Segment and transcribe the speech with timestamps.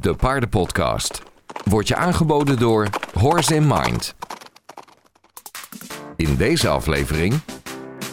[0.00, 1.22] de paardenpodcast.
[1.64, 4.14] Wordt je aangeboden door Horse in Mind.
[6.16, 7.34] In deze aflevering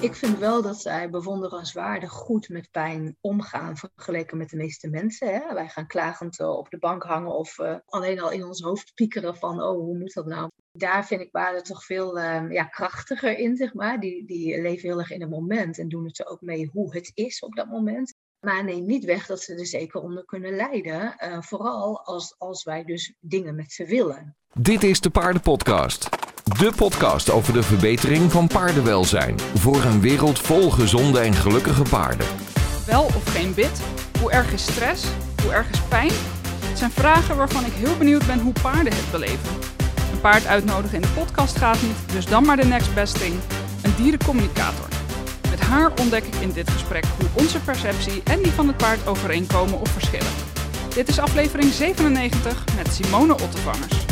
[0.01, 5.27] Ik vind wel dat zij bewonderenswaardig goed met pijn omgaan vergeleken met de meeste mensen.
[5.27, 5.53] Hè?
[5.53, 8.93] Wij gaan klagend eh, op de bank hangen of eh, alleen al in ons hoofd
[8.93, 10.49] piekeren van, oh, hoe moet dat nou?
[10.71, 13.99] Daar vind ik paarden toch veel eh, ja, krachtiger in, zeg maar.
[13.99, 16.95] Die, die leven heel erg in het moment en doen het er ook mee hoe
[16.95, 18.13] het is op dat moment.
[18.45, 21.17] Maar neem niet weg dat ze er zeker onder kunnen lijden.
[21.17, 24.35] eh, vooral als, als wij dus dingen met ze willen.
[24.53, 26.09] Dit is de Paardenpodcast.
[26.59, 29.39] De podcast over de verbetering van paardenwelzijn.
[29.39, 32.27] Voor een wereld vol gezonde en gelukkige paarden.
[32.85, 33.81] Wel of geen bit?
[34.19, 35.07] Hoe erg is stress?
[35.43, 36.11] Hoe erg is pijn?
[36.65, 39.49] Het zijn vragen waarvan ik heel benieuwd ben hoe paarden het beleven.
[40.13, 43.35] Een paard uitnodigen in de podcast gaat niet, dus dan maar de next best thing.
[43.83, 44.94] Een dierencommunicator.
[45.55, 49.07] Met haar ontdek ik in dit gesprek hoe onze perceptie en die van het paard
[49.07, 50.33] overeenkomen of verschillen.
[50.93, 54.05] Dit is aflevering 97 met Simone Ottevangers.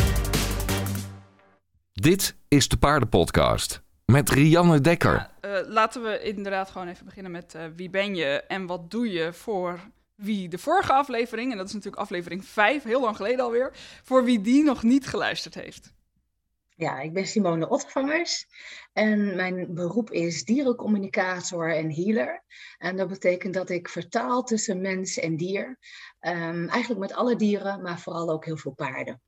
[1.92, 3.82] Dit is de Paardenpodcast.
[4.04, 5.30] Met Rianne Dekker.
[5.40, 9.10] Eh, laten we inderdaad gewoon even beginnen met eh, wie ben je en wat doe
[9.10, 9.80] je voor
[10.14, 14.24] wie de vorige aflevering, en dat is natuurlijk aflevering 5, heel lang geleden alweer, voor
[14.24, 15.92] wie die nog niet geluisterd heeft.
[16.76, 18.46] Ja, ik ben Simone Ottervangers
[18.92, 22.42] en mijn beroep is dierencommunicator en healer.
[22.78, 25.78] En dat betekent dat ik vertaal tussen mens en dier.
[26.20, 29.20] Ehm, eigenlijk met alle dieren, maar vooral ook heel veel paarden.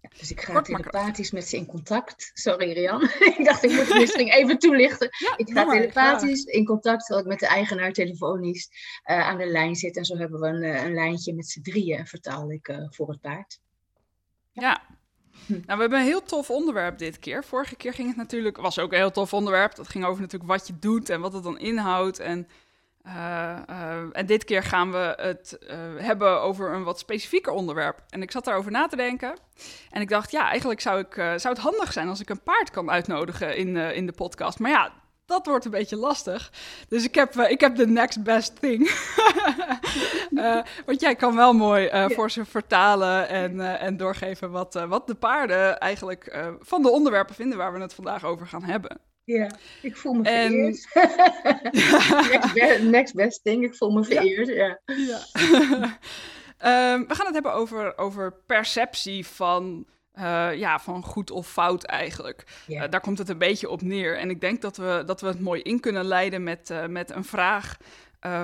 [0.00, 2.30] Ja, dus ik ga Kort telepathisch met ze in contact.
[2.34, 3.02] Sorry Rian,
[3.36, 5.08] ik dacht ik moet het misschien even toelichten.
[5.18, 8.68] Ja, Ik ga telepathisch in contact, terwijl ik met de eigenaar telefonisch
[9.02, 9.96] eh, aan de lijn zit.
[9.96, 12.86] En zo hebben we een, eh, een lijntje met z'n drieën en vertaal ik eh,
[12.88, 13.60] voor het paard.
[14.52, 14.97] Ja.
[15.46, 15.52] Hm.
[15.52, 17.44] Nou, we hebben een heel tof onderwerp dit keer.
[17.44, 19.74] Vorige keer ging het natuurlijk, was ook een heel tof onderwerp.
[19.74, 22.18] Dat ging over natuurlijk wat je doet en wat het dan inhoudt.
[22.18, 22.48] En,
[23.02, 28.02] eh, eh, en dit keer gaan we het eh, hebben over een wat specifieker onderwerp.
[28.08, 29.36] En ik zat daarover na te denken.
[29.90, 32.70] En ik dacht, ja, eigenlijk zou, ik, zou het handig zijn als ik een paard
[32.70, 34.58] kan uitnodigen in, in de podcast.
[34.58, 34.92] Maar ja,
[35.28, 36.52] dat wordt een beetje lastig.
[36.88, 38.86] Dus ik heb, eh, ik heb de next best thing.
[40.34, 45.06] Eh, want jij kan wel mooi eh, voor ze vertalen en, en doorgeven wat, wat
[45.06, 49.00] de paarden eigenlijk van de onderwerpen vinden waar we het vandaag over gaan hebben.
[49.24, 49.50] Ja,
[49.82, 50.88] ik voel me En- vereerd.
[52.30, 54.48] next, be- next best thing, ik voel me vereerd.
[54.48, 54.78] Ja.
[54.84, 55.18] Ja.
[56.58, 59.86] Ehm, we gaan het hebben over, over perceptie van,
[60.18, 62.44] eh, ja, van goed of fout eigenlijk.
[62.66, 64.18] Eh, daar komt het een beetje op neer.
[64.18, 67.10] En ik denk dat we, dat we het mooi in kunnen leiden met, eh, met
[67.10, 67.76] een vraag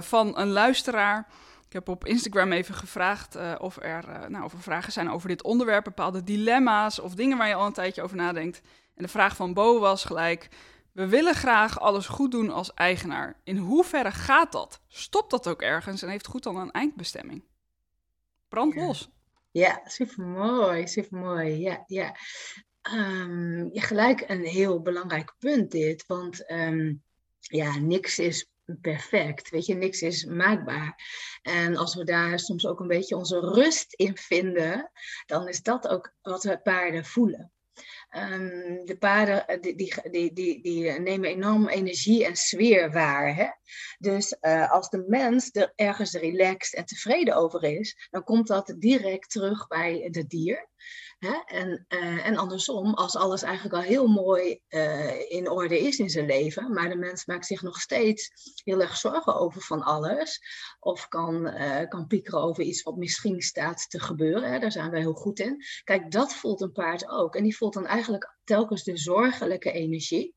[0.00, 1.26] van een luisteraar.
[1.66, 5.42] Ik heb op Instagram even gevraagd of, er, nou, of er vragen zijn over dit
[5.42, 8.60] onderwerp, bepaalde dilemma's of dingen waar je al een tijdje over nadenkt.
[8.94, 10.48] En de vraag van Bo was gelijk:
[10.92, 13.36] We willen graag alles goed doen als eigenaar.
[13.44, 14.80] In hoeverre gaat dat?
[14.88, 17.44] Stopt dat ook ergens en heeft goed dan een eindbestemming?
[18.48, 19.13] Brand los.
[19.54, 21.58] Ja, supermooi, supermooi.
[21.58, 22.16] Ja, ja.
[23.72, 26.94] Ja, gelijk een heel belangrijk punt dit, want ehm,
[27.38, 28.48] ja, niks is
[28.80, 31.00] perfect, weet je, niks is maakbaar.
[31.42, 34.90] En als we daar soms ook een beetje onze rust in vinden,
[35.26, 37.52] dan is dat ook wat we paarden voelen.
[38.14, 39.74] Ehm, de paarden eh, die,
[40.10, 43.34] die, die, die, nemen enorm energie en sfeer waar.
[43.34, 43.46] Hè?
[43.98, 48.74] Dus eh, als de mens er ergens relaxed en tevreden over is, dan komt dat
[48.78, 50.68] direct terug bij het dier.
[51.24, 51.56] Hè?
[51.56, 56.10] En, eh, en andersom, als alles eigenlijk al heel mooi eh, in orde is in
[56.10, 58.30] zijn leven, maar de mens maakt zich nog steeds
[58.64, 60.40] heel erg zorgen over van alles,
[60.80, 64.58] of kan, eh, kan piekeren over iets wat misschien staat te gebeuren, hè?
[64.58, 65.64] daar zijn wij heel goed in.
[65.84, 67.36] Kijk, dat voelt een paard ook.
[67.36, 70.34] En die voelt dan eigenlijk telkens de zorgelijke energie.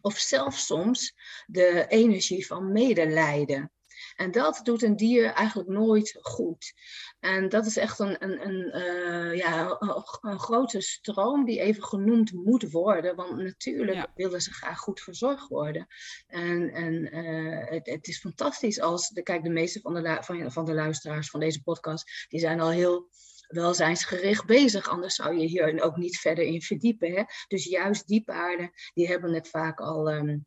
[0.00, 1.14] Of zelfs soms
[1.46, 3.71] de energie van medelijden.
[4.16, 6.72] En dat doet een dier eigenlijk nooit goed.
[7.20, 9.76] En dat is echt een, een, een, eh, ja,
[10.20, 13.16] een, grote stroom die even genoemd moet worden.
[13.16, 14.12] Want natuurlijk Ja.
[14.14, 15.86] willen ze graag goed verzorgd worden.
[16.26, 20.52] En, en eh, het, het is fantastisch als, de, kijk, de meeste van de, van,
[20.52, 23.08] van de luisteraars van deze podcast, die zijn al heel
[23.46, 24.88] welzijnsgericht bezig.
[24.88, 27.12] Anders zou je hier ook niet verder in verdiepen.
[27.12, 27.22] Hè?
[27.48, 30.38] Dus juist die paarden, die hebben het vaak al, ehm,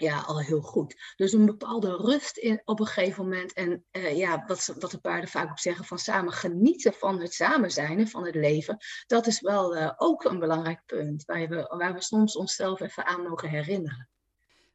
[0.00, 1.14] ja, al heel goed.
[1.16, 3.52] Dus een bepaalde rust in, op een gegeven moment.
[3.52, 7.34] En eh, ja, wat, wat de paarden vaak ook zeggen, van samen genieten van het
[7.34, 8.76] samen zijn en van het leven.
[9.06, 13.06] Dat is wel eh, ook een belangrijk punt, waar we, waar we soms onszelf even
[13.06, 14.08] aan mogen herinneren.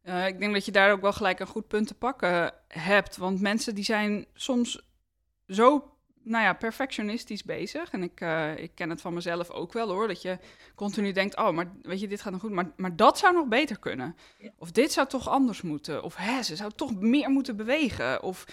[0.03, 3.17] Ik denk dat je daar ook wel gelijk een goed punt te pakken hebt.
[3.17, 4.81] Want mensen die zijn soms
[5.47, 5.94] zo
[6.25, 7.91] nou ja, perfectionistisch bezig.
[7.91, 10.07] En ik, eh, ik ken het van mezelf ook wel hoor.
[10.07, 10.37] Dat je
[10.75, 12.51] continu denkt, oh, maar weet je, dit gaat nog goed.
[12.51, 14.15] Maar, maar dat zou nog beter kunnen.
[14.37, 14.49] Ja.
[14.57, 16.03] Of dit zou toch anders moeten.
[16.03, 18.23] Of hè, ze zou toch meer moeten bewegen.
[18.23, 18.45] Of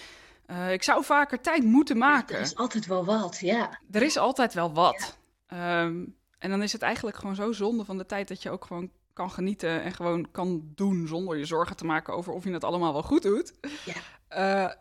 [0.47, 2.35] Uh, ik zou vaker tijd moeten maken.
[2.35, 3.81] Er is altijd wel wat, ja.
[3.91, 5.19] Er is altijd wel wat.
[5.47, 6.05] Ehm,
[6.39, 8.91] en dan is het eigenlijk gewoon zo zonde van de tijd dat je ook gewoon
[9.13, 12.65] kan genieten en gewoon kan doen zonder je zorgen te maken over of je het
[12.65, 13.55] allemaal wel goed doet.
[13.85, 13.95] Ja.
[14.31, 14.73] Uh,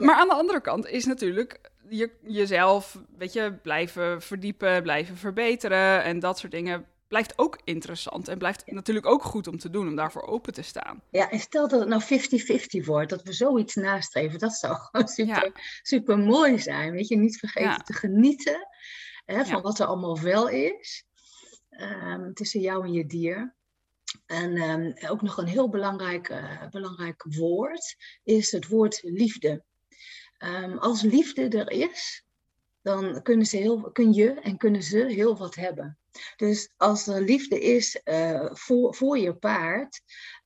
[0.00, 6.02] Maar aan de andere kant is natuurlijk je, jezelf, weet je, blijven verdiepen, blijven verbeteren
[6.04, 9.88] en dat soort dingen blijft ook interessant en blijft natuurlijk ook goed om te doen,
[9.88, 11.02] om daarvoor open te staan.
[11.10, 12.02] Ja, en stel dat het nou
[12.82, 15.52] 50-50 wordt, dat we zoiets nastreven, dat zou gewoon super,
[15.82, 16.92] super mooi zijn.
[16.92, 18.68] Weet je, niet vergeten te genieten
[19.24, 21.06] hè, van wat er allemaal wel is
[21.70, 23.56] um, tussen jou en je dier.
[24.26, 29.64] En um, ook nog een heel belangrijk, uh, belangrijk woord is het woord liefde.
[30.38, 32.24] Um, als liefde er is,
[32.82, 35.98] dan kunnen ze heel, kun je en kunnen ze heel wat hebben.
[36.36, 40.00] Dus als er liefde is uh, voor, voor je paard,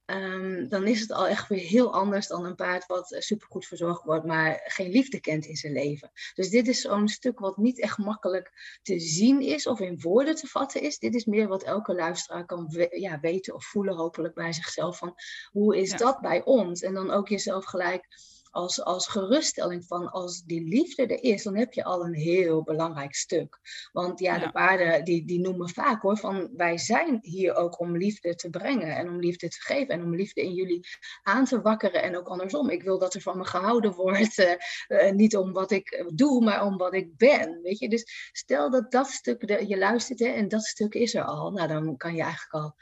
[0.07, 4.05] um, dan is het al echt weer heel anders dan een paard wat supergoed verzorgd
[4.05, 6.11] wordt, maar geen liefde kent in zijn leven.
[6.35, 10.35] Dus dit is zo'n stuk wat niet echt makkelijk te zien is of in woorden
[10.35, 10.99] te vatten is.
[10.99, 14.99] Dit is meer wat elke luisteraar kan we ja, weten of voelen, hopelijk bij zichzelf,
[14.99, 15.15] van
[15.51, 16.83] hoe is dat bij ons?
[16.83, 18.07] En dan ook jezelf gelijk
[18.53, 22.63] als, als geruststelling van als die liefde er is, dan heb je al een heel
[22.63, 23.59] belangrijk stuk.
[23.93, 27.97] Want ja, de paarden die, die noemen vaak hoor, van wij zijn hier ook om
[27.97, 30.89] liefde te brengen en om liefde te geven en om liefde in jullie
[31.23, 32.71] aan te wakkeren en ook andersom.
[32.71, 34.51] Ik wil dat er van me gehouden wordt, uh,
[34.89, 37.61] uh, niet om wat ik doe, maar om wat ik ben.
[37.63, 41.15] Weet je, dus stel dat dat stuk, de, je luistert hè, en dat stuk is
[41.15, 42.75] er al, nou dan kan je eigenlijk al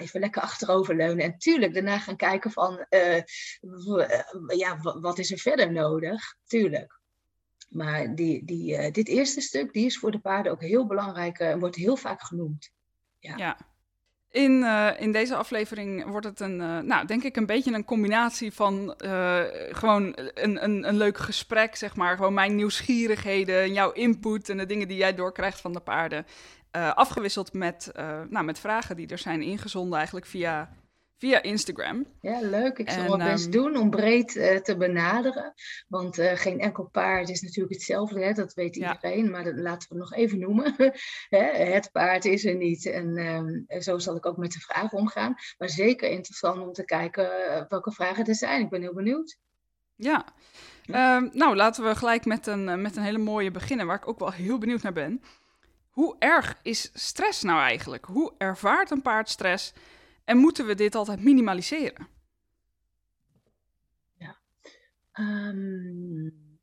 [0.00, 1.24] even lekker achteroverleunen.
[1.24, 3.20] En tuurlijk daarna gaan kijken van, uh,
[4.56, 6.34] ja, wat is er verder nodig?
[6.46, 7.00] Tuurlijk.
[7.68, 11.38] Maar die, die, uh, dit eerste stuk, die is voor de paarden ook heel belangrijk
[11.38, 12.70] en wordt heel vaak genoemd.
[13.18, 13.36] Ja.
[13.36, 13.58] ja.
[14.30, 14.64] In,
[14.98, 16.56] in deze aflevering wordt het een,
[16.86, 18.94] nou, denk ik, een beetje een combinatie van
[19.70, 22.16] gewoon een, een, een leuk gesprek, zeg maar.
[22.16, 26.26] Gewoon mijn nieuwsgierigheden, jouw input en de dingen die jij doorkrijgt van de paarden.
[26.76, 30.72] Uh, afgewisseld met, uh, nou, met vragen die er zijn ingezonden eigenlijk via,
[31.16, 32.06] via Instagram.
[32.20, 32.78] Ja, leuk.
[32.78, 35.54] Ik zal mijn best um, doen om breed uh, te benaderen.
[35.88, 38.32] Want geen enkel paard is natuurlijk hetzelfde, hè?
[38.32, 39.24] dat weet iedereen.
[39.24, 39.30] Ja.
[39.30, 40.74] Maar dat laten we nog even noemen.
[41.74, 42.86] het paard is er niet.
[42.86, 45.34] En um, zo zal ik ook met de vragen omgaan.
[45.58, 47.30] Maar zeker interessant om te kijken
[47.68, 48.60] welke vragen er zijn.
[48.60, 49.38] Ik ben heel benieuwd.
[49.94, 50.24] Ja,
[50.86, 54.18] um, nou laten we gelijk met een, met een hele mooie beginnen, waar ik ook
[54.18, 55.22] wel heel benieuwd naar ben.
[55.98, 58.04] Hoe erg is stress nou eigenlijk?
[58.04, 59.72] Hoe ervaart een paard stress?
[60.24, 62.08] En moeten we dit altijd minimaliseren?
[64.16, 64.38] Ja.
[65.12, 66.60] Um,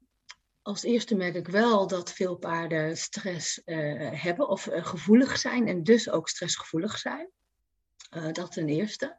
[0.61, 5.67] als eerste merk ik wel dat veel paarden stress uh, hebben of uh, gevoelig zijn
[5.67, 7.29] en dus ook stressgevoelig zijn.
[8.11, 9.17] Uh, dat ten eerste.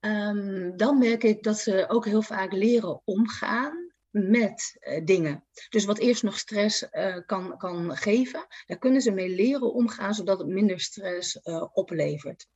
[0.00, 5.44] Um, dan merk ik dat ze ook heel vaak leren omgaan met uh, dingen.
[5.68, 10.14] Dus wat eerst nog stress uh, kan, kan geven, daar kunnen ze mee leren omgaan,
[10.14, 12.46] zodat het minder stress uh, oplevert.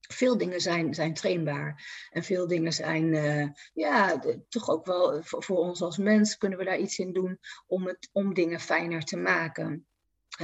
[0.00, 2.06] Veel dingen zijn, zijn trainbaar.
[2.10, 3.14] En veel dingen zijn,
[3.74, 7.38] ja, toch ook wel voor, voor, ons als mens kunnen we daar iets in doen
[7.66, 9.86] om, het, om dingen fijner te maken.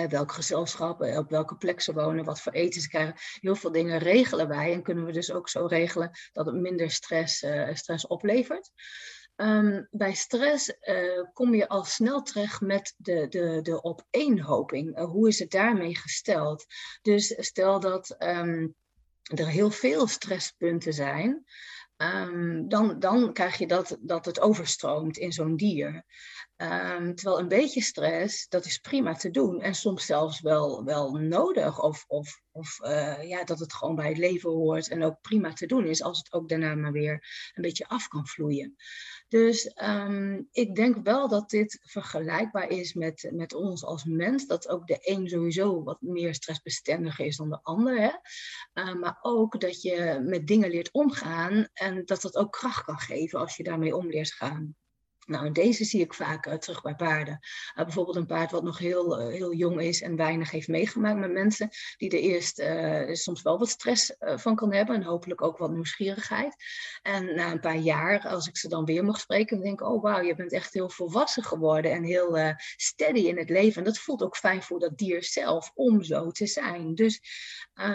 [0.09, 3.15] welk gezelschap, op welke plek ze wonen, wat voor eten ze krijgen.
[3.41, 6.91] Heel veel dingen regelen wij en kunnen we dus ook zo regelen dat het minder
[6.91, 8.71] stress, stress oplevert.
[9.41, 14.99] Um, bij stress uh, kom je al snel terecht met de, de, de opeenhoping.
[14.99, 16.64] Uh, hoe is het daarmee gesteld?
[17.03, 18.75] Dus stel dat um,
[19.23, 21.45] er heel veel stresspunten zijn,
[21.97, 26.05] um, dan, dan krijg je dat, dat het overstroomt in zo'n dier.
[27.14, 31.83] terwijl een beetje stress, dat is prima te doen en soms zelfs wel, wel nodig.
[31.83, 35.53] Of, of, of uh, ja, dat het gewoon bij het leven hoort en ook prima
[35.53, 37.12] te doen is als het ook daarna maar weer
[37.55, 38.76] een beetje af kan vloeien.
[39.31, 44.47] Dus um, ik denk wel dat dit vergelijkbaar is met, met ons als mens.
[44.47, 48.01] Dat ook de een sowieso wat meer stressbestendiger is dan de ander.
[48.01, 48.13] Hè?
[48.83, 52.99] Uh, maar ook dat je met dingen leert omgaan en dat dat ook kracht kan
[52.99, 54.77] geven als je daarmee om leert gaan.
[55.27, 57.39] Nou, deze zie ik vaak uh, terug bij paarden.
[57.77, 61.19] Uh, bijvoorbeeld een paard wat nog heel, uh, heel jong is en weinig heeft meegemaakt
[61.19, 62.62] met mensen, die er eerst
[63.23, 66.55] soms wel wat stress van kan hebben en hopelijk ook wat nieuwsgierigheid.
[67.03, 70.03] En na een paar jaar, als ik ze dan weer mag spreken, denk ik, oh
[70.03, 73.79] wauw, je bent echt heel volwassen geworden en heel steady in het leven.
[73.79, 76.95] En dat voelt ook fijn voor dat dier zelf om zo te zijn.
[76.95, 77.21] Dus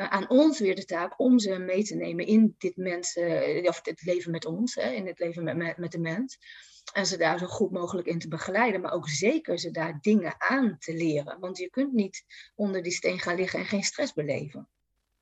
[0.10, 4.02] aan ons weer de taak om ze mee te nemen in dit mensen, of het
[4.04, 6.38] leven met ons, hè, in het leven met, met de mens.
[6.94, 10.36] En ze daar zo goed mogelijk in te begeleiden, maar ook zeker ze daar dingen
[10.38, 11.40] aan te leren.
[11.40, 12.24] Want je kunt niet
[12.56, 14.68] onder die steen gaan liggen en geen stress beleven.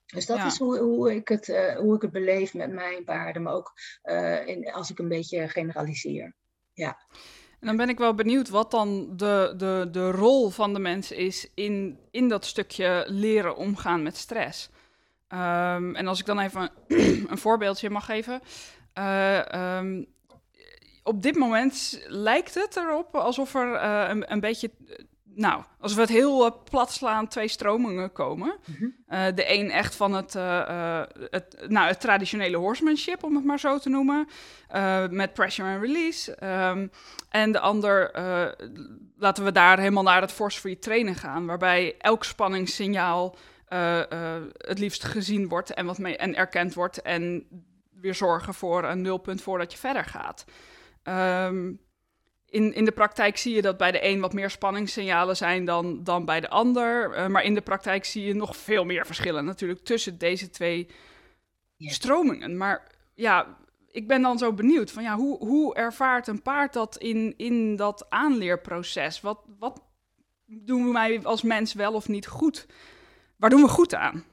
[0.05, 0.45] Dus dat ja.
[0.45, 3.73] is hoe, hoe, ik het, uh, hoe ik het beleef met mijn paarden, maar ook
[4.03, 6.33] uh, in, als ik een beetje generaliseer.
[6.73, 6.97] Ja.
[7.59, 11.11] En dan ben ik wel benieuwd wat dan de, de, de rol van de mens
[11.11, 14.69] is in, in dat stukje leren omgaan met stress.
[15.27, 18.41] Ehm, en als ik dan even een voorbeeldje mag geven.
[18.97, 20.12] Uh, um,
[21.03, 24.71] op dit moment lijkt het erop alsof er uh, een, een, beetje
[25.23, 28.57] nou, als we het heel uh, plat slaan, twee stromingen komen.
[28.65, 28.83] Mhm.
[28.83, 30.33] uh, de een echt van het,
[31.29, 34.27] het, nou, het traditionele horsemanship, om het maar zo te noemen.
[35.09, 36.37] met pressure and release.
[36.43, 36.91] Um,
[37.29, 38.11] en de ander,
[39.17, 41.45] laten we daar helemaal naar het force-free trainen gaan.
[41.45, 43.35] Waarbij elk spanningssignaal
[44.57, 47.01] het liefst gezien wordt en, wat mee, en erkend wordt.
[47.01, 47.47] En
[48.03, 50.45] weer zorgen voor een nulpunt voordat je verder gaat.
[51.03, 51.79] Um,
[52.53, 56.03] in, in de praktijk zie je dat bij de een wat meer spanningssignalen zijn dan,
[56.03, 57.17] dan bij de ander.
[57.17, 60.87] Uh, maar in de praktijk zie je nog veel meer verschillen natuurlijk tussen deze twee
[61.77, 62.57] stromingen.
[62.57, 63.57] Maar ja,
[63.91, 67.75] ik ben dan zo benieuwd van ja, hoe, hoe ervaart een paard dat in, in
[67.75, 69.21] dat aanleerproces?
[69.21, 69.81] Wat, wat
[70.45, 72.65] doen wij als mens wel of niet goed?
[73.35, 74.23] Waar doen we goed aan?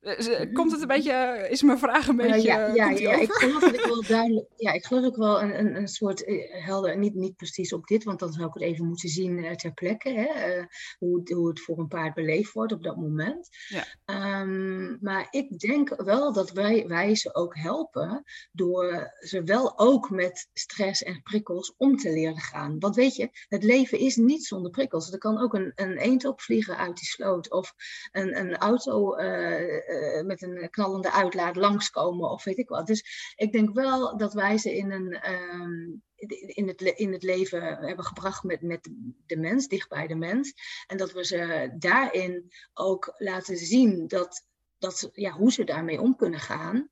[0.00, 2.42] Eh, komt het een beetje, is mijn vraag een beetje.
[2.42, 4.48] ja, ja, ja, ik geloof dat ik wel duidelijk.
[4.56, 7.72] Ja, ik geloof dat ik wel een, een, een soort eh, helder, niet, niet precies
[7.72, 10.62] op dit, want dan zou ik het even moeten zien ter plekke, hè,
[10.98, 13.48] hoe, hoe het voor een paard beleefd wordt op dat moment.
[13.68, 14.40] Ja.
[14.40, 20.10] Um, maar ik denk wel dat wij, wij ze ook helpen door ze wel ook
[20.10, 22.78] met stress en prikkels om te leren gaan.
[22.78, 25.12] Want weet je, het leven is niet zonder prikkels.
[25.12, 27.74] Er kan ook een, een eend opvliegen uit die sloot of
[28.12, 29.89] een, een auto uh,
[30.24, 32.86] met een knallende uitlaat langskomen of weet ik wat.
[32.86, 36.02] Dus ik denk wel dat wij ze in, een, um,
[36.46, 38.88] in, het, in het leven hebben gebracht met, met
[39.26, 40.52] de mens, dicht bij de mens.
[40.86, 44.46] En dat we ze daarin ook laten zien dat,
[44.78, 46.88] dat, ja, hoe ze daarmee om kunnen gaan.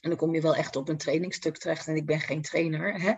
[0.00, 1.86] En dan kom je wel echt op een trainingstuk terecht.
[1.86, 3.12] En ik ben geen trainer, hè?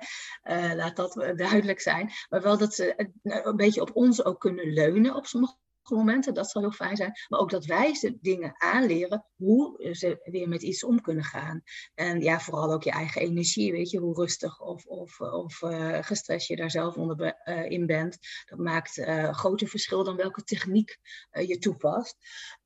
[0.44, 2.10] Uh, laat dat duidelijk zijn.
[2.28, 5.56] Maar wel dat ze een beetje op ons ook kunnen leunen op sommige
[5.90, 7.12] momenten, dat zal heel fijn zijn.
[7.28, 11.62] Maar ook dat wij ze dingen aanleren hoe ze weer met iets om kunnen gaan.
[11.94, 15.98] En ja, vooral ook je eigen energie, weet je, hoe rustig of, of, of uh,
[16.00, 18.18] gestrest je daar zelf onder uh, in bent.
[18.44, 20.98] Dat maakt uh, groter verschil dan welke techniek
[21.30, 22.16] je toepast.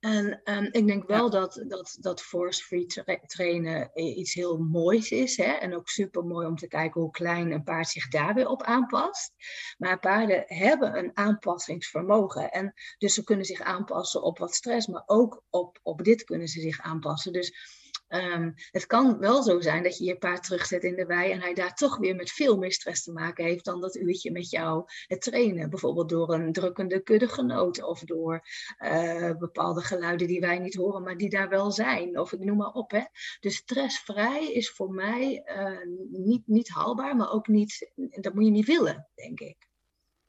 [0.01, 5.37] En um, ik denk wel dat, dat, dat force-free tra trainen iets heel moois is.
[5.37, 5.53] Hè?
[5.53, 8.63] En ook super mooi om te kijken hoe klein een paard zich daar weer op
[8.63, 9.33] aanpast.
[9.79, 12.51] Maar paarden hebben een aanpassingsvermogen.
[12.51, 16.49] En dus ze kunnen zich aanpassen op wat stress, maar ook op, op dit kunnen
[16.49, 17.33] ze zich aanpassen.
[17.33, 17.78] Dus
[18.09, 21.41] Um, het kan wel zo zijn dat je je paard terugzet in de wei en
[21.41, 24.51] hij daar toch weer met veel meer stress te maken heeft dan dat uurtje met
[24.51, 25.71] jou het trainen.
[25.71, 28.47] Bijvoorbeeld door een drukkende kuddegenoot of door
[28.79, 32.19] uh, bepaalde geluiden die wij niet horen, maar die daar wel zijn.
[32.19, 32.91] Of ik noem maar op.
[32.91, 33.03] Hè.
[33.41, 38.51] Dus stressvrij is voor mij uh, niet, niet haalbaar, maar ook niet, dat moet je
[38.51, 39.68] niet willen, denk ik.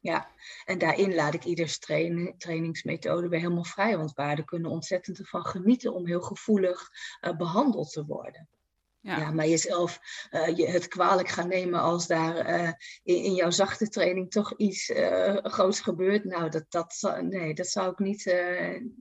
[0.02, 0.32] Ja,
[0.66, 3.98] en daarin laat ik ieders train, trainingsmethode weer helemaal vrij.
[3.98, 6.90] Want paarden kunnen ontzettend ervan genieten om heel gevoelig
[7.22, 8.50] uh, behandeld te worden.
[9.02, 9.18] Ja.
[9.18, 10.00] ja, maar jezelf
[10.32, 12.72] uh, je het kwalijk gaan nemen als daar uh,
[13.04, 14.92] in, in, jouw zachte training toch iets
[15.44, 16.24] groots gebeurt.
[16.24, 18.26] Nou, dat, dat, nee, dat zou ik niet,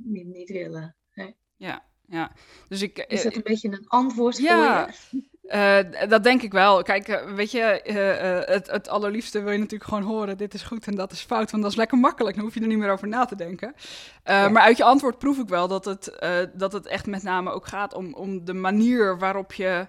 [0.04, 0.96] niet, niet willen.
[1.14, 1.36] Nee.
[1.56, 2.32] Ja, ja.
[2.68, 5.28] Dus ik, Is dat een beetje een antwoord ja, voor je?
[5.54, 5.78] Uh,
[6.08, 6.82] dat denk ik wel.
[6.82, 10.62] Kijk, uh, weet je, uh, het, het allerliefste wil je natuurlijk gewoon horen: dit is
[10.62, 11.50] goed en dat is fout.
[11.50, 12.36] Want dat is lekker makkelijk.
[12.36, 13.74] Dan hoef je er niet meer over na te denken.
[14.24, 14.48] Ja.
[14.48, 16.18] Maar uit je antwoord proef ik wel dat het,
[16.54, 19.86] dat het echt met name ook gaat om, om de manier waarop je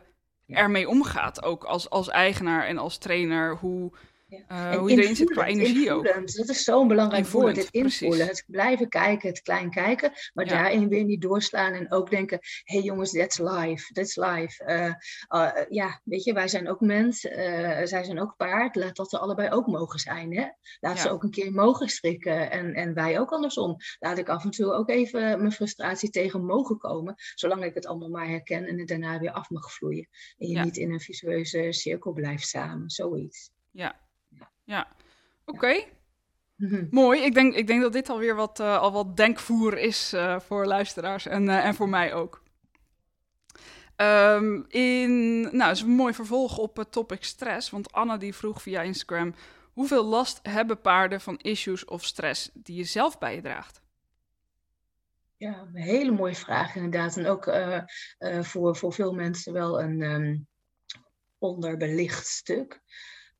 [0.47, 1.43] ermee omgaat.
[1.43, 3.55] Ook als, als eigenaar en als trainer.
[3.55, 3.91] Hoe,
[4.29, 4.73] ja.
[4.73, 6.03] Uh, hoe je erin zit qua energie ook.
[6.35, 8.27] Dat is zo'n belangrijk woord, het invoelen.
[8.27, 10.51] Het blijven kijken, het klein kijken, maar ja.
[10.51, 14.63] daarin weer niet doorslaan en ook denken, hé hey jongens, that's life, that's life.
[14.65, 19.13] Uh, uh, ja, weet je, wij zijn ook mens, zij zijn ook paard, laat dat
[19.13, 20.35] er allebei ook mogen zijn.
[20.35, 20.47] Hè?
[20.79, 21.01] Laat ja.
[21.01, 23.75] ze ook een keer mogen strikken en, en wij ook andersom.
[23.99, 27.85] Laat ik af en toe ook even mijn frustratie tegen mogen komen, zolang ik het
[27.85, 30.07] allemaal maar herken en het daarna weer af mag vloeien.
[30.37, 33.51] En je niet in een visueuze cirkel blijft samen, zoiets.
[33.71, 34.08] Ja,
[34.69, 34.87] ja,
[35.45, 35.55] oké.
[35.55, 35.87] Okay.
[36.91, 37.21] Mooi.
[37.21, 40.65] Ik denk, ik denk dat dit alweer wat, uh, al wat denkvoer is uh, voor
[40.65, 42.43] luisteraars en, uh, en voor mij ook.
[43.95, 47.69] Um, in, nou, is een mooi vervolg op het topic stress.
[47.69, 49.35] Want Anna die vroeg via Instagram:
[49.73, 53.81] hoeveel last hebben paarden van issues of stress die je zelf bij je draagt?
[55.37, 57.17] Ja, een hele mooie vraag inderdaad.
[57.17, 57.51] En ook
[58.45, 60.47] voor, voor veel mensen wel een um,
[61.37, 62.81] onderbelicht stuk.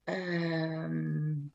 [0.10, 1.54] Um,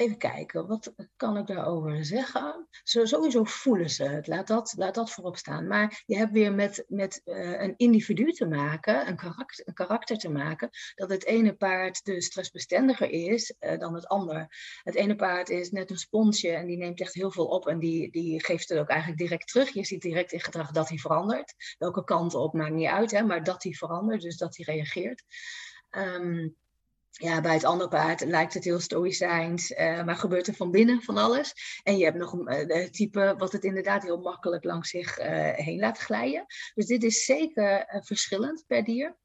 [0.00, 2.68] Even kijken, wat kan ik daarover zeggen?
[2.82, 5.66] Sowieso voelen ze het, laat dat, laat dat voorop staan.
[5.66, 10.30] Maar je hebt weer met, met uh, een individu te maken, een karakter, karakter te
[10.30, 14.46] maken, dat het ene paard dus stressbestendiger is uh, dan het ander.
[14.82, 17.78] Het ene paard is net een sponsje en die neemt echt heel veel op en
[17.78, 19.68] die, die geeft het ook eigenlijk direct terug.
[19.68, 21.54] Je ziet direct in gedrag dat hij verandert.
[21.78, 25.24] Welke kant op maakt niet uit, hè, maar dat hij verandert, dus dat hij reageert.
[25.90, 26.56] Um,
[27.10, 31.02] ja, bij het andere paard lijkt het heel stoïcijns, uh, maar gebeurt er van binnen
[31.02, 31.80] van alles.
[31.82, 35.26] En je hebt nog een uh, type wat het inderdaad heel makkelijk langs zich uh,
[35.54, 36.44] heen laat glijden.
[36.74, 39.16] Dus dit is zeker verschillend per dier.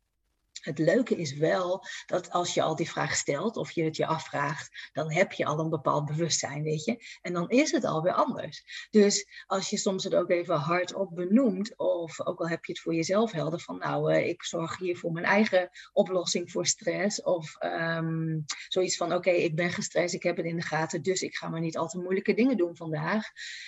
[0.65, 4.05] Het leuke is wel dat als je al die vraag stelt of je het je
[4.05, 7.03] afvraagt, dan heb je al een bepaald bewustzijn, weet je.
[7.21, 8.87] En dan is het alweer anders.
[8.89, 12.81] Dus als je soms het ook even hardop benoemt, of ook al heb je het
[12.81, 17.21] voor jezelf helder van, nou, uh, ik zorg hier voor mijn eigen oplossing voor stress,
[17.21, 21.21] of um, zoiets van, oké, ik ben gestrest, ik heb het in de gaten, dus
[21.21, 23.25] ik ga maar niet al te moeilijke dingen doen vandaag.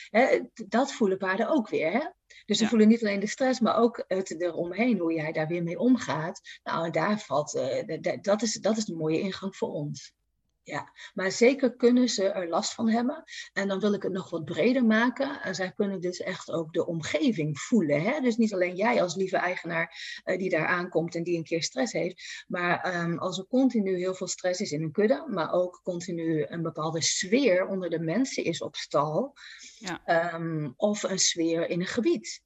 [0.09, 2.05] Hè, dat voelen paarden ook weer, hè?
[2.45, 2.69] Dus ze ja.
[2.69, 6.59] voelen niet alleen de stress, maar ook het eromheen, hoe jij daar weer mee omgaat.
[6.63, 10.13] Nou, daar valt, uh, dat, is, dat is de mooie ingang voor ons.
[10.67, 13.23] Ja, maar zeker kunnen ze er last van hebben.
[13.53, 15.41] En dan wil ik het nog wat breder maken.
[15.41, 18.01] En zij kunnen dus echt ook de omgeving voelen.
[18.01, 18.19] Hè?
[18.19, 21.63] Dus niet alleen jij als lieve eigenaar uh, die daar aankomt en die een keer
[21.63, 22.43] stress heeft.
[22.47, 26.45] Maar um, als er continu heel veel stress is in een kudde, maar ook continu
[26.47, 29.33] een bepaalde sfeer onder de mensen is op stal.
[29.77, 30.33] Ja.
[30.35, 32.41] Um, of een sfeer in een gebied.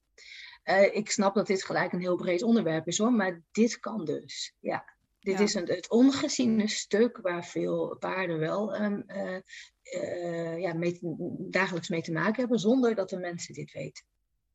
[0.64, 4.04] Uh, ik snap dat dit gelijk een heel breed onderwerp is hoor, maar dit kan
[4.04, 4.54] dus.
[4.60, 4.91] Ja.
[5.22, 5.44] Dit ja.
[5.44, 9.38] is een, het ongeziene stuk waar veel paarden wel um, uh,
[9.82, 10.98] uh, ja, mee,
[11.38, 14.04] dagelijks mee te maken hebben, zonder dat de mensen dit weten.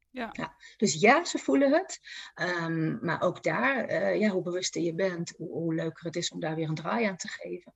[0.10, 0.30] Ja.
[0.32, 0.56] ja.
[0.78, 2.00] Dus ja, ze voelen het.
[2.36, 6.32] Um, maar ook daar, uh, ja, hoe bewuster je bent, hoe, hoe, leuker het is
[6.32, 7.74] om daar weer een draai aan te geven.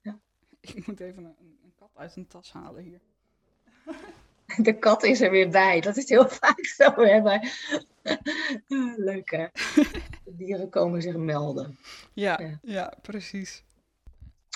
[0.00, 0.18] Ja.
[0.60, 3.00] Ik moet even een, een kat uit een tas halen hier.
[4.66, 5.80] De kat is er weer bij.
[5.80, 6.92] Dat is heel vaak zo.
[6.94, 7.20] Hè?
[7.20, 7.52] Maar...
[8.96, 9.46] Leuk hè?
[10.24, 11.78] De dieren komen zich melden.
[12.12, 13.66] Ja, ja, ja, precies.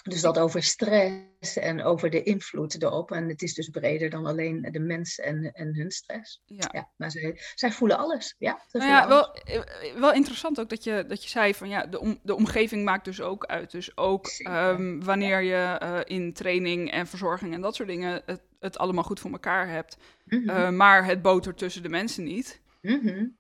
[0.03, 3.11] Dus dat over stress en over de invloed erop.
[3.11, 6.43] En het is dus breder dan alleen de mens en, en hun stress.
[6.47, 6.69] Ja.
[6.73, 8.35] ja maar zij, zij voelen alles.
[8.39, 9.61] Ja, nou ja wel, eh,
[9.97, 13.05] wel interessant ook dat je, dat je zei van ja, de, om, de omgeving maakt
[13.05, 13.71] dus ook uit.
[13.71, 18.41] Dus ook um, wanneer je uh, in training en verzorging en dat soort dingen het,
[18.63, 19.97] het allemaal goed voor elkaar hebt.
[20.25, 20.49] Mm -hmm.
[20.49, 22.61] uh, maar het botert tussen de mensen niet.
[22.81, 23.37] Mm -hmm.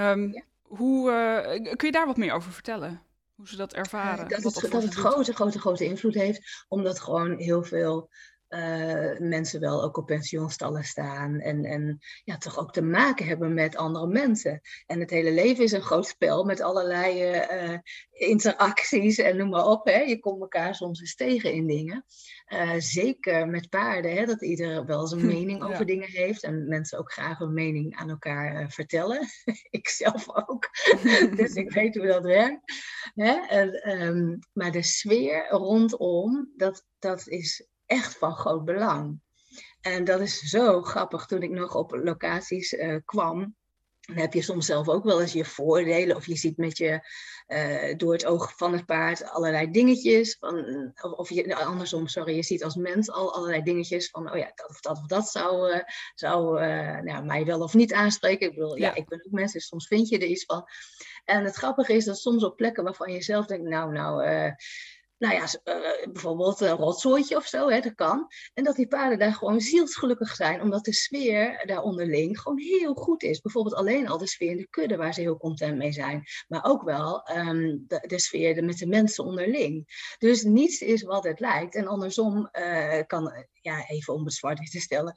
[0.00, 0.42] um, ja.
[0.62, 3.02] hoe, uh, kun je daar wat meer over vertellen?
[3.34, 4.28] Hoe ze dat ervaren?
[4.28, 6.64] dat, het, dat het grote, grote, grote invloed heeft.
[6.68, 8.10] Omdat gewoon heel veel
[8.54, 11.40] uh, mensen wel ook op pensioenstallen staan.
[11.40, 14.60] En, en ja, toch ook te maken hebben met andere mensen.
[14.86, 17.78] En het hele leven is een groot spel met allerlei uh,
[18.10, 19.86] interacties en noem maar op.
[19.86, 19.98] Hè.
[19.98, 22.04] Je komt elkaar soms eens tegen in dingen.
[22.48, 25.84] Uh, zeker met paarden, hè, dat ieder wel zijn mening over ja.
[25.84, 26.42] dingen heeft.
[26.42, 29.28] En mensen ook graag hun mening aan elkaar vertellen.
[29.70, 30.68] ik zelf ook.
[31.36, 32.72] dus ik weet hoe dat werkt.
[33.14, 33.32] Hè.
[33.32, 39.20] En, um, maar de sfeer rondom, dat, dat is echt van groot belang.
[39.80, 43.56] En dat is zo grappig toen ik nog op locaties uh, kwam.
[44.00, 46.16] Dan heb je soms zelf ook wel eens je voordelen.
[46.16, 47.08] Of je ziet met je
[47.48, 50.36] uh, door het oog van het paard allerlei dingetjes.
[50.40, 50.56] Van,
[51.02, 54.52] of, of je, andersom, sorry, je ziet als mens al allerlei dingetjes van, oh ja,
[54.54, 55.80] dat of dat of dat zou, uh,
[56.14, 56.60] zou
[57.02, 58.48] nou, mij wel of niet aanspreken.
[58.48, 58.86] Ik bedoel, ja.
[58.86, 58.94] ja.
[58.94, 60.64] ik ben ook mens, dus soms vind je er iets van.
[61.24, 64.22] En het grappige is dat soms op plekken waarvan je zelf denkt, nou, nou
[65.22, 68.26] nou ja, uh, bijvoorbeeld een rotzooitje of zo, hè, dat kan.
[68.54, 72.94] En dat die paarden daar gewoon zielsgelukkig zijn, omdat de sfeer daar onderling gewoon heel
[72.94, 73.40] goed is.
[73.40, 76.24] Bijvoorbeeld alleen al de sfeer in de kudde, waar ze heel content mee zijn.
[76.48, 79.86] Maar ook wel um, de, de, sfeer met de mensen onderling.
[80.18, 81.74] Dus niets is wat het lijkt.
[81.74, 85.14] En andersom uh, kan, ja, even om het zwart te stellen,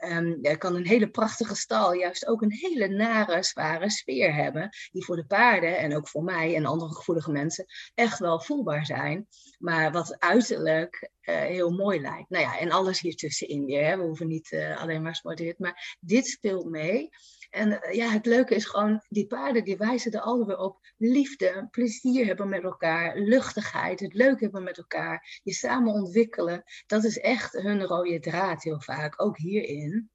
[0.00, 4.68] um, kan een hele prachtige stal juist ook een hele nare, zware sfeer hebben.
[4.90, 8.86] Die voor de paarden en ook voor mij en andere gevoelige mensen echt wel voelbaar
[8.86, 9.26] zijn.
[9.58, 12.30] Maar wat uiterlijk uh, heel mooi lijkt.
[12.30, 13.86] Nou ja, en alles hiertussenin weer.
[13.86, 13.96] Hè.
[13.96, 17.08] We hoeven niet uh, alleen maar zwart Maar dit speelt mee.
[17.50, 20.78] En uh, ja, het leuke is gewoon, die paarden die wijzen er allemaal op.
[20.96, 25.40] Liefde, plezier hebben met elkaar, luchtigheid, het leuk hebben met elkaar.
[25.42, 26.62] Je samen ontwikkelen.
[26.86, 30.10] Dat is echt hun rode draad heel vaak, ook hierin.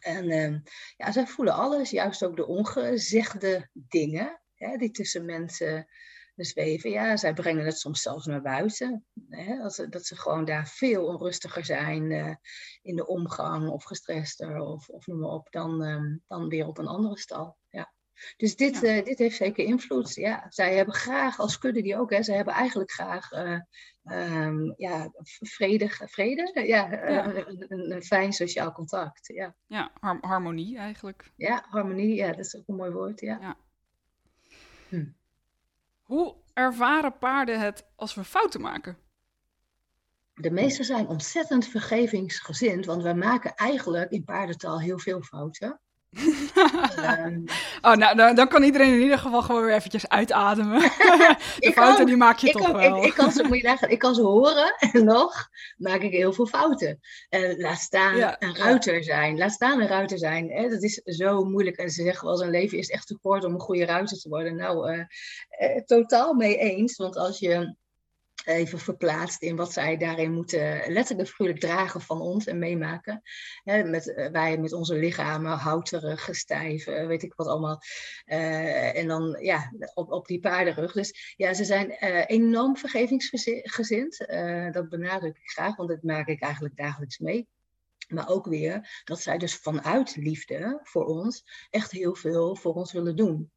[0.00, 0.58] En uh,
[0.96, 5.86] ja, zij voelen alles, juist ook de ongezegde dingen hè, die tussen mensen
[6.44, 6.90] zweven.
[6.90, 9.04] Ja, zij brengen het soms zelfs naar buiten.
[9.28, 9.58] Hè?
[9.58, 12.34] Als, dat ze gewoon daar veel onrustiger zijn uh,
[12.82, 16.78] in de omgang of gestrester of, of noem maar op, dan, um, dan weer op
[16.78, 17.56] een andere stal.
[17.68, 17.92] Ja.
[18.36, 20.14] Dus dit, eh, dit heeft zeker invloed.
[20.14, 23.60] Ja, zij hebben graag, als kudde die ook, hè, zij hebben eigenlijk graag uh,
[24.04, 26.66] um, ja, vrede, vrede?
[26.66, 29.26] Ja, Een, een, fijn sociaal contact.
[29.26, 31.32] Ja, ja harmonie eigenlijk.
[31.36, 33.20] Ja, harmonie, ja, dat is ook een mooi woord.
[33.20, 33.38] Ja.
[33.40, 33.56] ja.
[34.88, 35.06] Hm.
[36.10, 38.98] Hoe ervaren paarden het als we fouten maken?
[40.34, 45.80] De meesten zijn ontzettend vergevingsgezind, want we maken eigenlijk in paardentaal heel veel fouten.
[46.16, 47.44] Um,
[47.86, 50.80] oh, nou, dan, kan iedereen in ieder geval gewoon weer eventjes uitademen.
[51.58, 52.96] de fouten die maak je toch wel.
[52.96, 56.32] Ik, ik, kan ze, moet je ik kan ze horen en nog maak ik heel
[56.32, 57.00] veel fouten.
[57.28, 59.38] En laat staan een ruiter zijn.
[59.38, 60.50] Laat staan een ruiter zijn.
[60.50, 60.68] Hè?
[60.68, 61.76] Dat is zo moeilijk.
[61.76, 64.28] En ze zeggen wel, zijn leven is echt te kort om een goede ruiter te
[64.28, 64.56] worden.
[64.56, 64.98] Nou, uh,
[65.60, 66.96] uh, totaal mee eens.
[66.96, 67.74] Want als je
[68.44, 73.22] even verplaatst in wat zij daarin moeten letterlijk figuurlijk dragen van ons en meemaken.
[73.64, 77.80] met, eh, wij met onze lichamen, houterig, stijf, eh, weet ik wat allemaal.
[78.26, 80.92] Uh, en dan ja, op, op die paardenrug.
[80.92, 81.90] Dus ja, ze zijn
[82.26, 84.18] enorm vergevingsgezind.
[84.72, 87.48] dat benadruk ik graag, want dat maak ik eigenlijk dagelijks mee.
[88.08, 92.92] Maar ook weer dat zij dus vanuit liefde voor ons echt heel veel voor ons
[92.92, 93.50] willen doen.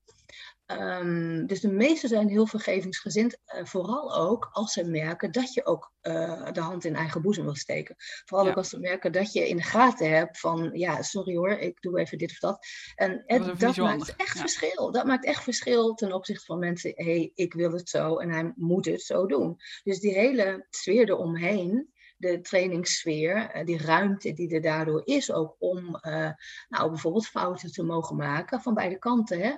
[0.67, 5.65] Um, dus de meesten zijn heel vergevingsgezind, uh, vooral ook als ze merken dat je
[5.65, 7.95] ook uh, de hand in eigen boezem wil steken.
[8.25, 11.49] Vooral ook als ze merken dat je in de gaten hebt van, ja, sorry hoor,
[11.49, 12.65] ik doe even dit of dat.
[12.95, 14.91] En, en dat, maakt echt verschil.
[14.91, 18.29] Dat maakt echt verschil ten opzichte van mensen, hé, hey, ik wil het zo en
[18.29, 19.55] hij moet het zo doen.
[19.83, 25.55] Dus die hele sfeer eromheen, de trainingssfeer, eh, die ruimte die er daardoor is ook
[25.59, 26.29] om uh,
[26.69, 29.39] nou, bijvoorbeeld fouten te mogen maken van beide kanten.
[29.39, 29.53] Hè?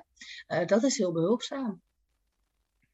[0.59, 1.81] Uh, dat is heel behulpzaam.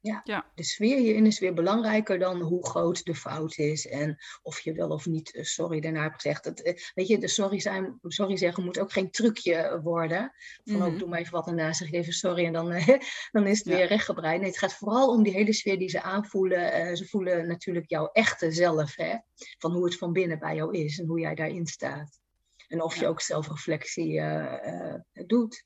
[0.02, 0.20] Ja.
[0.24, 0.50] ja.
[0.54, 4.72] De sfeer hierin is weer belangrijker dan hoe groot de fout is en of je
[4.72, 6.44] wel of niet sorry daarna hebt gezegd.
[6.44, 6.60] Dat,
[6.94, 10.32] weet je, de sorry, zijn, sorry zeggen moet ook geen trucje worden.
[10.64, 12.68] Van mm ook doe maar even wat erna, zeg je even sorry en dan,
[13.32, 14.40] dan is het weer rechtgebreid.
[14.40, 16.96] Nee, het gaat vooral om die hele sfeer die ze aanvoelen.
[16.96, 19.16] ze voelen natuurlijk jouw echte zelf, hè?
[19.58, 22.20] van hoe het van binnen bij jou is en hoe jij daarin staat.
[22.68, 24.94] En of je ook zelfreflectie uh,
[25.26, 25.64] doet.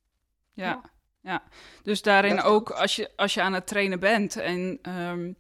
[0.53, 0.95] Ja.
[1.27, 1.43] Ja.
[1.83, 4.79] dus daarin ook als je, als je aan het trainen bent en
[5.11, 5.37] um,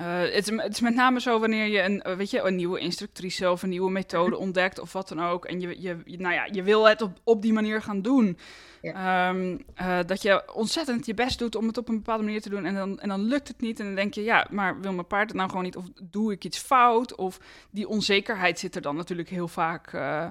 [0.00, 3.50] uh, het, het, is met name zo wanneer je een, weet je, een nieuwe instructrice
[3.50, 5.44] of een nieuwe methode ontdekt of wat dan ook.
[5.44, 8.38] En je, je, nou ja, je wil het op, op die manier gaan doen.
[8.82, 12.48] Ehm, eh, dat je ontzettend je best doet om het op een bepaalde manier te
[12.48, 12.64] doen.
[12.64, 13.80] En dan, en dan lukt het niet.
[13.80, 15.76] En dan denk je, ja, maar wil mijn paard het nou gewoon niet?
[15.76, 17.14] Of doe ik iets fout?
[17.14, 20.28] Of die onzekerheid zit er dan natuurlijk heel vaak uh,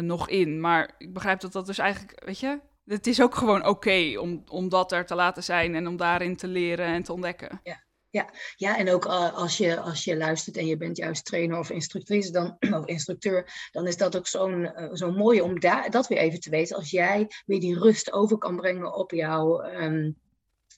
[0.00, 0.60] nog in.
[0.60, 4.42] Maar ik begrijp dat dat dus eigenlijk, weet je, het is ook gewoon oké om,
[4.48, 7.60] om dat er te laten zijn en om daarin te leren en te ontdekken.
[7.62, 7.84] Ja.
[8.10, 11.58] Ja, ja en ook uh, als, je, als je luistert en je bent juist trainer
[11.58, 15.90] of instructrice dan, of instructeur, dan is dat ook zo'n uh, zo mooi om daar,
[15.90, 16.76] dat weer even te weten.
[16.76, 20.16] Als jij weer die rust over kan brengen op jouw, um,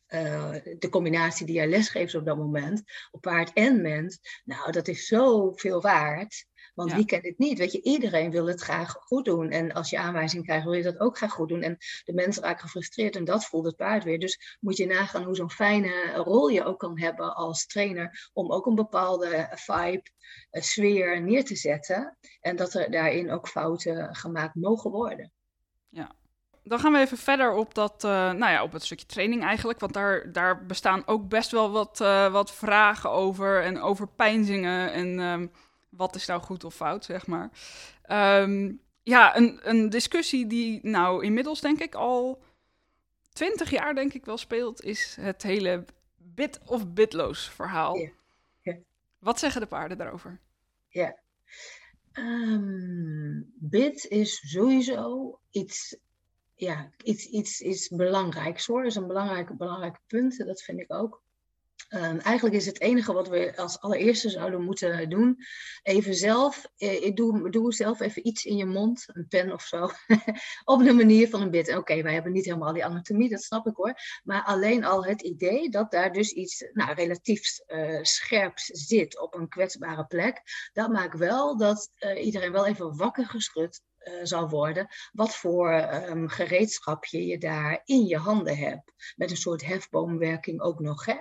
[0.09, 4.89] uh, de combinatie die jij lesgeeft op dat moment, op paard en mens, nou dat
[4.89, 6.47] is zoveel waard.
[6.79, 7.59] Want wie kent het niet?
[7.59, 9.51] Weet je, iedereen wil het graag goed doen.
[9.51, 11.63] En als je aanwijzing krijgt, wil je dat ook graag goed doen.
[11.63, 14.19] En de mensen raken gefrustreerd en dat voelt het paard weer.
[14.19, 18.31] Dus moet je nagaan hoe zo'n fijne rol je ook kan hebben als trainer.
[18.33, 20.03] Om ook een bepaalde vibe,
[20.51, 22.19] sfeer neer te zetten.
[22.41, 25.33] En dat er daarin ook fouten gemaakt mogen worden.
[25.89, 26.15] Ja,
[26.63, 29.81] dan gaan we even verder op, dat, uh, nou ja, op het stukje training eigenlijk.
[29.81, 34.93] Want daar, daar bestaan ook best wel wat, uh, wat vragen over en over pijnzingen.
[34.93, 35.51] En um,
[35.89, 37.51] wat is nou goed of fout, zeg maar.
[38.43, 42.43] Um, ja, een, een discussie die nou inmiddels denk ik al
[43.33, 45.85] twintig jaar denk ik wel speelt, is het hele
[46.17, 47.97] bit of bitloos verhaal.
[47.97, 48.11] Yeah.
[49.19, 50.41] Wat zeggen de paarden daarover?
[50.89, 51.19] Ja,
[52.13, 55.97] um, bit is sowieso iets,
[56.55, 58.83] ja, iets, iets, iets belangrijks hoor.
[58.83, 61.23] Dat is een belangrijk, belangrijk punt, dat vind ik ook.
[61.89, 65.37] Um, eigenlijk is het enige wat we als allereerste zouden moeten doen,
[65.83, 69.91] even zelf, eh, doe, doe zelf even iets in je mond, een pen of zo,
[70.65, 71.77] op de manier van een bit.
[71.77, 75.23] Oké, wij hebben niet helemaal die anatomie, dat snap ik hoor, maar alleen al het
[75.23, 80.89] idee dat daar dus iets nou, relatief uh, scherps zit op een kwetsbare plek, dat
[80.89, 86.29] maakt wel dat uh, iedereen wel even wakker geschud uh, zal worden, wat voor um,
[86.29, 89.15] gereedschap je daar in je handen hebt.
[89.17, 91.05] Met een soort hefboomwerking ook nog.
[91.05, 91.17] Hè?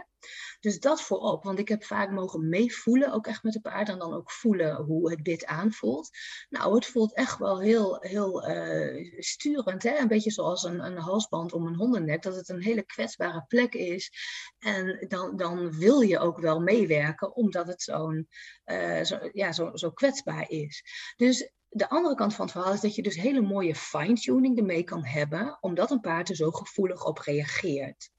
[0.59, 3.99] Dus dat voorop, want ik heb vaak mogen meevoelen, ook echt met de paard, en
[3.99, 6.09] dan ook voelen hoe het bit aanvoelt.
[6.49, 9.97] Nou, het voelt echt wel heel, heel uh, sturend, hè?
[9.97, 13.73] een beetje zoals een, een halsband om een hondennek, dat het een hele kwetsbare plek
[13.73, 14.11] is.
[14.59, 18.27] En dan, dan wil je ook wel meewerken, omdat het zo'n
[18.65, 20.83] uh, zo, ja, zo, zo kwetsbaar is.
[21.15, 24.83] Dus de andere kant van het verhaal is dat je dus hele mooie fine-tuning ermee
[24.83, 28.09] kan hebben, omdat een paard er zo gevoelig op reageert.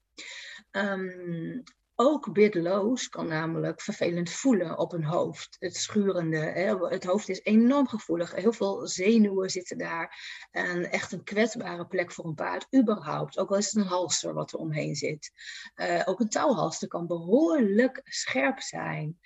[0.71, 1.63] Um,
[2.01, 5.55] ook bidloos kan namelijk vervelend voelen op een hoofd.
[5.59, 6.37] Het schurende.
[6.37, 6.87] Hè?
[6.87, 8.35] Het hoofd is enorm gevoelig.
[8.35, 10.17] Heel veel zenuwen zitten daar.
[10.51, 13.37] En echt een kwetsbare plek voor een paard, überhaupt.
[13.37, 15.31] Ook al is het een halster wat er omheen zit.
[15.75, 19.19] Uh, ook een touwhalster kan behoorlijk scherp zijn.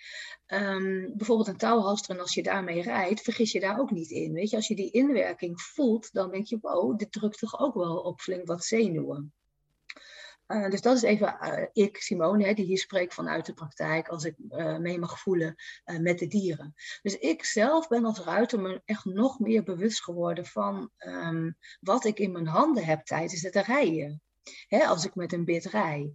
[0.47, 4.33] Um, bijvoorbeeld een touwhalster, en als je daarmee rijdt, vergis je daar ook niet in.
[4.33, 7.73] Weet je, als je die inwerking voelt, dan denk je, wow, dit drukt toch ook
[7.73, 9.33] wel op flink wat zenuwen.
[10.47, 14.07] Uh, dus dat is even uh, ik, Simone, hè, die hier spreekt vanuit de praktijk,
[14.07, 15.55] als ik uh, mee mag voelen
[15.99, 16.73] met de dieren.
[17.01, 22.05] Dus ik zelf ben als ruiter me echt nog meer bewust geworden van um, wat
[22.05, 24.21] ik in mijn handen heb tijdens het rijden.
[24.67, 26.13] Hè, als ik met een bit rij.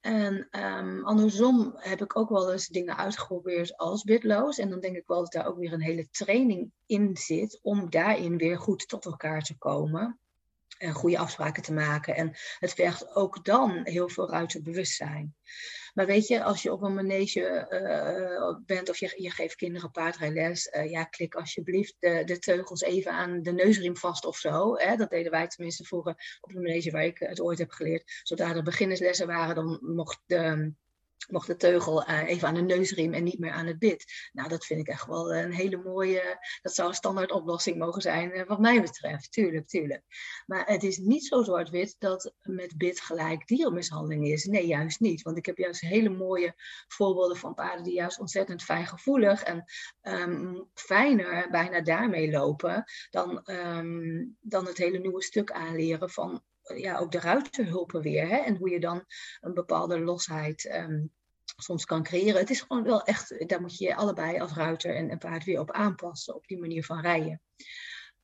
[0.00, 4.58] En um, andersom heb ik ook wel eens dingen uitgeprobeerd als bitloos.
[4.58, 7.90] En dan denk ik wel dat daar ook weer een hele training in zit om
[7.90, 10.20] daarin weer goed tot elkaar te komen
[10.78, 12.14] en goede afspraken te maken.
[12.14, 15.34] En het vergt ook dan heel veel ruiterbewustzijn.
[15.94, 19.90] Maar weet je, als je op een manege uh, bent of je, je geeft kinderen
[19.90, 24.76] paardrijles, uh, ja, klik alsjeblieft de, de, teugels even aan de neusriem vast of zo.
[24.76, 24.96] Hè?
[24.96, 28.20] Dat deden wij tenminste vroeger op de manege waar ik het ooit heb geleerd.
[28.22, 30.20] Zodra er beginnerslessen waren, dan mocht
[31.28, 34.30] mocht de teugel uh, even aan de neusriem en niet meer aan het bit.
[34.32, 38.02] Nou, dat vind ik echt wel een hele mooie, dat zou een standaard oplossing mogen
[38.02, 39.32] zijn uh, wat mij betreft.
[39.32, 40.02] Tuurlijk, tuurlijk.
[40.46, 44.44] Maar het is niet zo zwart-wit dat met bit gelijk dierenmishandeling is.
[44.44, 45.22] Nee, juist niet.
[45.22, 46.54] Want ik heb juist hele mooie
[46.88, 49.64] voorbeelden van paarden die juist ontzettend fijngevoelig en
[50.02, 56.42] um, fijner bijna daarmee lopen dan, um, dan het hele nieuwe stuk aanleren van
[56.74, 58.28] ja, ook de ruiterhulpen weer.
[58.28, 58.36] Hè?
[58.36, 59.04] En hoe je dan
[59.40, 61.12] een bepaalde losheid um,
[61.56, 62.40] soms kan creëren.
[62.40, 65.44] Het is gewoon wel echt, daar moet je je allebei als ruiter en, en paard
[65.44, 67.40] weer op aanpassen, op die manier van rijden.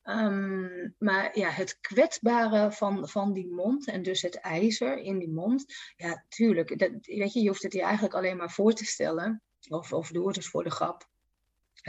[0.03, 5.29] Um, maar ja, het kwetsbare van, van die mond en dus het ijzer in die
[5.29, 5.65] mond.
[5.95, 6.79] Ja, tuurlijk.
[6.79, 9.41] Dat, weet je, je hoeft het je eigenlijk alleen maar voor te stellen.
[9.69, 11.09] Of, of doe het dus voor de grap.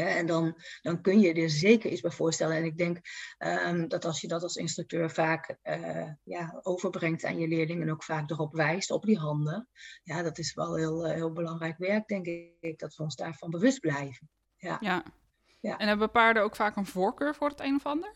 [0.07, 2.57] En dan, dan kun je er zeker iets bij voorstellen.
[2.57, 3.01] En ik denk
[3.39, 7.93] um, dat als je dat als instructeur vaak uh, ja, overbrengt aan je leerlingen en
[7.93, 9.69] ook vaak erop wijst, op die handen,
[10.03, 13.51] ja, dat is wel heel, uh, heel belangrijk werk, denk ik, dat we ons daarvan
[13.51, 14.31] bewust blijven.
[14.57, 14.77] Ja.
[14.81, 15.03] ja.
[15.61, 15.79] ja.
[15.79, 18.15] En hebben paarden ook vaak een voorkeur voor het een of ander?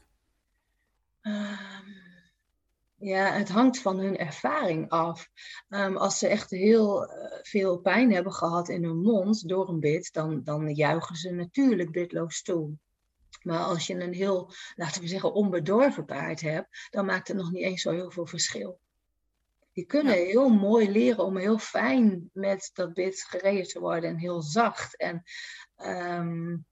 [1.22, 2.11] Um,
[3.02, 5.28] ja, het hangt van hun ervaring af.
[5.68, 9.80] Um, als ze echt heel uh, veel pijn hebben gehad in hun mond door een
[9.80, 12.70] bit, dan, dan juichen ze natuurlijk bitloos toe.
[13.42, 17.52] Maar als je een heel, laten we zeggen, onbedorven paard hebt, dan maakt het nog
[17.52, 18.80] niet eens zo heel veel verschil.
[19.72, 20.24] Die kunnen ja.
[20.24, 24.96] heel mooi leren om heel fijn met dat bit gereden te worden en heel zacht.
[24.96, 25.22] En
[25.76, 26.66] um,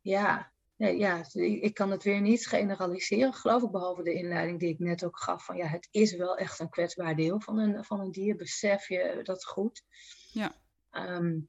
[0.00, 1.24] ja, nee, ja,
[1.60, 5.18] ik kan het weer niet generaliseren, geloof ik, behalve de inleiding die ik net ook
[5.18, 5.44] gaf.
[5.44, 8.88] Van ja, het is wel echt een kwetsbaar deel van een, van een dier, besef
[8.88, 9.82] je dat goed.
[10.32, 10.52] Ja.
[10.90, 11.48] Um,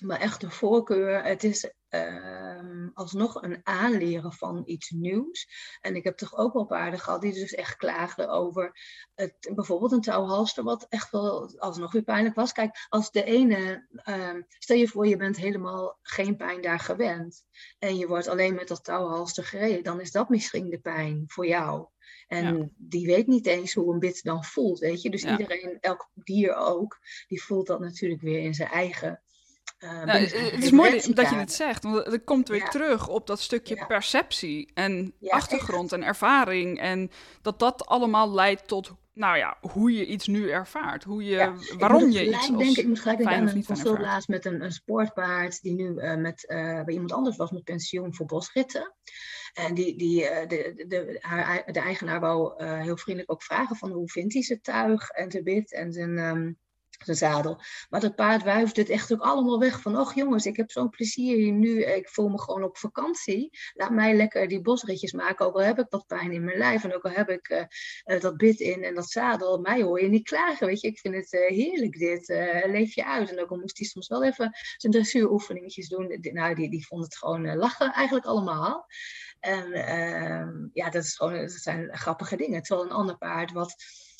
[0.00, 5.48] maar echt de voorkeur, het is um, alsnog een aanleren van iets nieuws.
[5.80, 8.78] En ik heb toch ook wel paarden gehad die dus echt klaagden over
[9.14, 12.52] het, bijvoorbeeld een touwhalster, wat echt wel alsnog weer pijnlijk was.
[12.52, 17.44] Kijk, als de ene, um, stel je voor je bent helemaal geen pijn daar gewend
[17.78, 21.46] en je wordt alleen met dat touwhalster gereden, dan is dat misschien de pijn voor
[21.46, 21.86] jou.
[22.26, 22.68] En ja.
[22.76, 25.10] die weet niet eens hoe een bit dan voelt, weet je.
[25.10, 25.38] Dus ja.
[25.38, 29.22] iedereen, elk dier ook, die voelt dat natuurlijk weer in zijn eigen
[29.78, 32.68] uh, nou, het is mooi dat je het zegt, want het komt weer ja.
[32.68, 33.86] terug op dat stukje ja.
[33.86, 36.00] perceptie en ja, achtergrond echt.
[36.00, 36.78] en ervaring.
[36.78, 37.10] En
[37.42, 41.04] dat dat allemaal leidt tot, nou ja, hoe je iets nu ervaart.
[41.04, 44.44] Hoe je, waarom je iets denk, Ik moet gelijk denken aan een consult laatst met
[44.44, 48.26] een, een sportpaard die nu uh, met, uh, bij iemand anders was met pensioen voor
[48.26, 48.94] bosritten.
[49.54, 53.90] En die, die, de, de, de, haar, de eigenaar wou heel vriendelijk ook vragen van
[53.90, 56.18] hoe vindt hij zijn tuig en zijn bit en zijn...
[56.18, 56.58] Um,
[57.04, 57.60] zadel.
[57.88, 60.90] Maar dat paard wuift het echt ook allemaal weg van, och jongens, ik heb zo'n
[60.90, 63.58] plezier hier nu, ik voel me gewoon op vakantie.
[63.74, 66.84] Laat mij lekker die bosritjes maken, ook al heb ik wat pijn in mijn lijf
[66.84, 67.62] en ook al heb ik uh,
[68.04, 69.58] uh, dat bit in en dat zadel.
[69.58, 70.88] Mij hoor je niet klagen, weet je.
[70.88, 72.28] Ik vind het uh, heerlijk dit,
[72.66, 73.30] leef je uit.
[73.30, 76.18] En ook al moest hij soms wel even zijn dressuuroefeningetjes doen.
[76.20, 78.86] Nou, die, die vond het gewoon lachen eigenlijk allemaal.
[79.40, 82.62] En ehm, ja, dat, is gewoon, dat zijn grappige dingen.
[82.62, 83.74] Terwijl een ander paard wat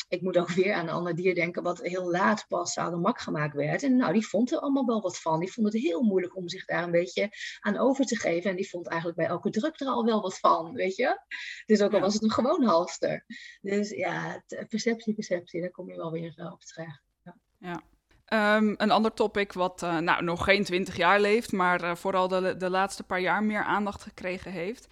[0.09, 2.97] ik moet ook weer aan een ander dier denken, wat heel laat pas aan de
[2.97, 3.83] mak gemaakt werd.
[3.83, 5.40] En nou, die vond er allemaal wel wat van.
[5.40, 7.29] Die vond het heel moeilijk om zich daar een beetje
[7.61, 8.51] aan over te geven.
[8.51, 11.21] En die vond eigenlijk bij elke druk er al wel wat van, weet je.
[11.66, 13.25] Dus ook al was het een gewoon halster.
[13.61, 17.03] Dus ja, perceptie, perceptie, daar kom je wel weer op terecht.
[17.23, 17.37] Ja.
[17.59, 17.83] ja.
[18.27, 22.29] Ehm, een ander topic wat uh, nou, nog geen 20 jaar leeft, maar uh, vooral
[22.29, 24.87] de, de laatste paar jaar meer aandacht gekregen heeft,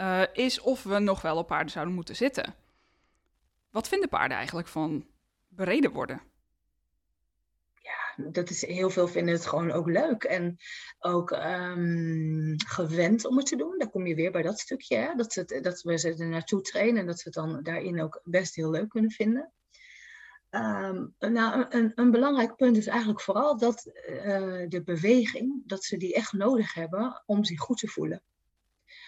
[0.00, 2.54] uh, is of we nog wel op paarden zouden moeten zitten.
[3.74, 5.06] Wat vinden paarden eigenlijk van
[5.48, 6.22] bereden worden?
[7.74, 10.56] Ja, dat is heel veel vinden het gewoon ook leuk en
[10.98, 13.78] ook um, gewend om het te doen.
[13.78, 15.14] Daar kom je weer bij dat stukje, hè?
[15.14, 18.20] Dat, het, dat we ze er naartoe trainen en dat ze het dan daarin ook
[18.24, 19.52] best heel leuk kunnen vinden.
[20.50, 25.96] Um, nou, een, een, belangrijk punt is eigenlijk vooral dat uh, de beweging, dat ze
[25.96, 28.22] die echt nodig hebben om zich goed te voelen.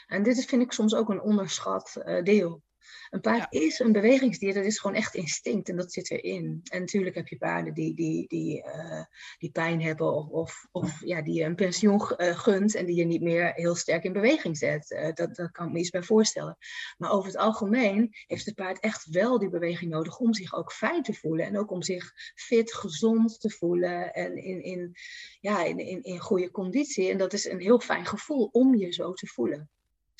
[0.06, 2.64] En dit vind ik soms ook een onderschat uh, deel.
[3.10, 6.60] Een paard is een bewegingsdier, dat is gewoon echt instinct en dat zit erin.
[6.64, 9.04] En natuurlijk heb je paarden die, die, die, uh,
[9.38, 12.96] die pijn hebben of, of, of ja, die je een pensioen uh, gunt en die
[12.96, 14.90] je niet meer heel sterk in beweging zet.
[14.90, 16.56] Uh, dat, dat kan ik me iets bij voorstellen.
[16.96, 20.72] Maar over het algemeen heeft het paard echt wel die beweging nodig om zich ook
[20.72, 21.46] fijn te voelen.
[21.46, 24.94] En ook om zich fit, gezond te voelen en in, in,
[25.40, 27.10] ja, in, in, in goede conditie.
[27.10, 29.70] En dat is een heel fijn gevoel om je zo te voelen.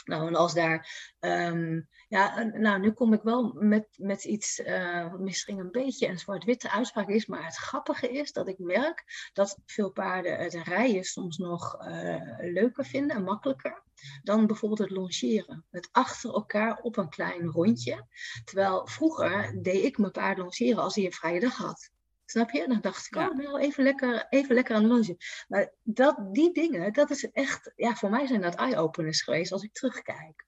[0.06, 5.10] Nou, en als daar, um, ja, nou, nu kom ik wel met, met iets uh,
[5.10, 9.30] wat misschien een beetje een zwart-witte uitspraak is, maar het grappige is dat ik merk
[9.32, 13.84] dat veel paarden het rijden soms nog uh, leuker vinden en makkelijker
[14.22, 15.64] dan bijvoorbeeld het longeren.
[15.70, 18.06] Het achter elkaar op een klein rondje.
[18.44, 21.90] Terwijl vroeger deed ik mijn paard longeren als hij een vrije dag had.
[22.26, 22.68] Snap je?
[22.68, 23.28] Dan dacht ik, ja.
[23.28, 25.16] oh, nou, even lekker, even lekker aan de lunchen.
[25.48, 29.62] Maar dat, die dingen, dat is echt, ja, voor mij zijn dat eye-openers geweest als
[29.62, 30.44] ik terugkijk.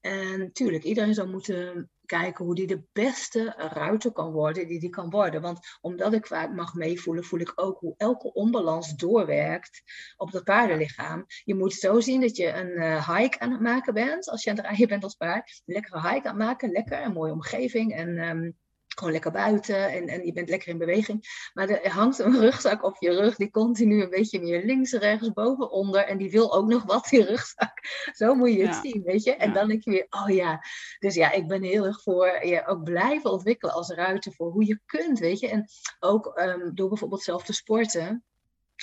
[0.00, 4.90] En natuurlijk, iedereen zou moeten kijken hoe die de beste ruiter kan worden die die
[4.90, 5.40] kan worden.
[5.40, 9.82] Want omdat ik vaak mag meevoelen, voel ik ook hoe elke onbalans doorwerkt
[10.16, 11.24] op dat paardenlichaam.
[11.44, 14.50] Je moet zo zien dat je een uh, hike aan het maken bent, als je
[14.50, 15.62] aan het rijden bent als paard.
[15.66, 18.18] Een lekkere hike aan het maken, lekker, een mooie omgeving en...
[18.18, 18.62] Um,
[18.98, 21.50] gewoon lekker buiten en, en je bent lekker in beweging.
[21.52, 25.32] Maar er hangt een rugzak op je rug die continu een beetje meer links, rechts,
[25.32, 26.04] boven, onder.
[26.04, 27.72] En die wil ook nog wat, die rugzak.
[28.18, 28.80] Zo moet je het ja.
[28.80, 29.34] zien, weet je.
[29.34, 29.54] En ja.
[29.54, 30.60] dan denk je weer, oh ja.
[30.98, 34.66] Dus ja, ik ben heel erg voor je ook blijven ontwikkelen als ruiter voor hoe
[34.66, 35.48] je kunt, weet je.
[35.48, 35.68] En
[36.00, 38.24] ook um, door bijvoorbeeld zelf te sporten.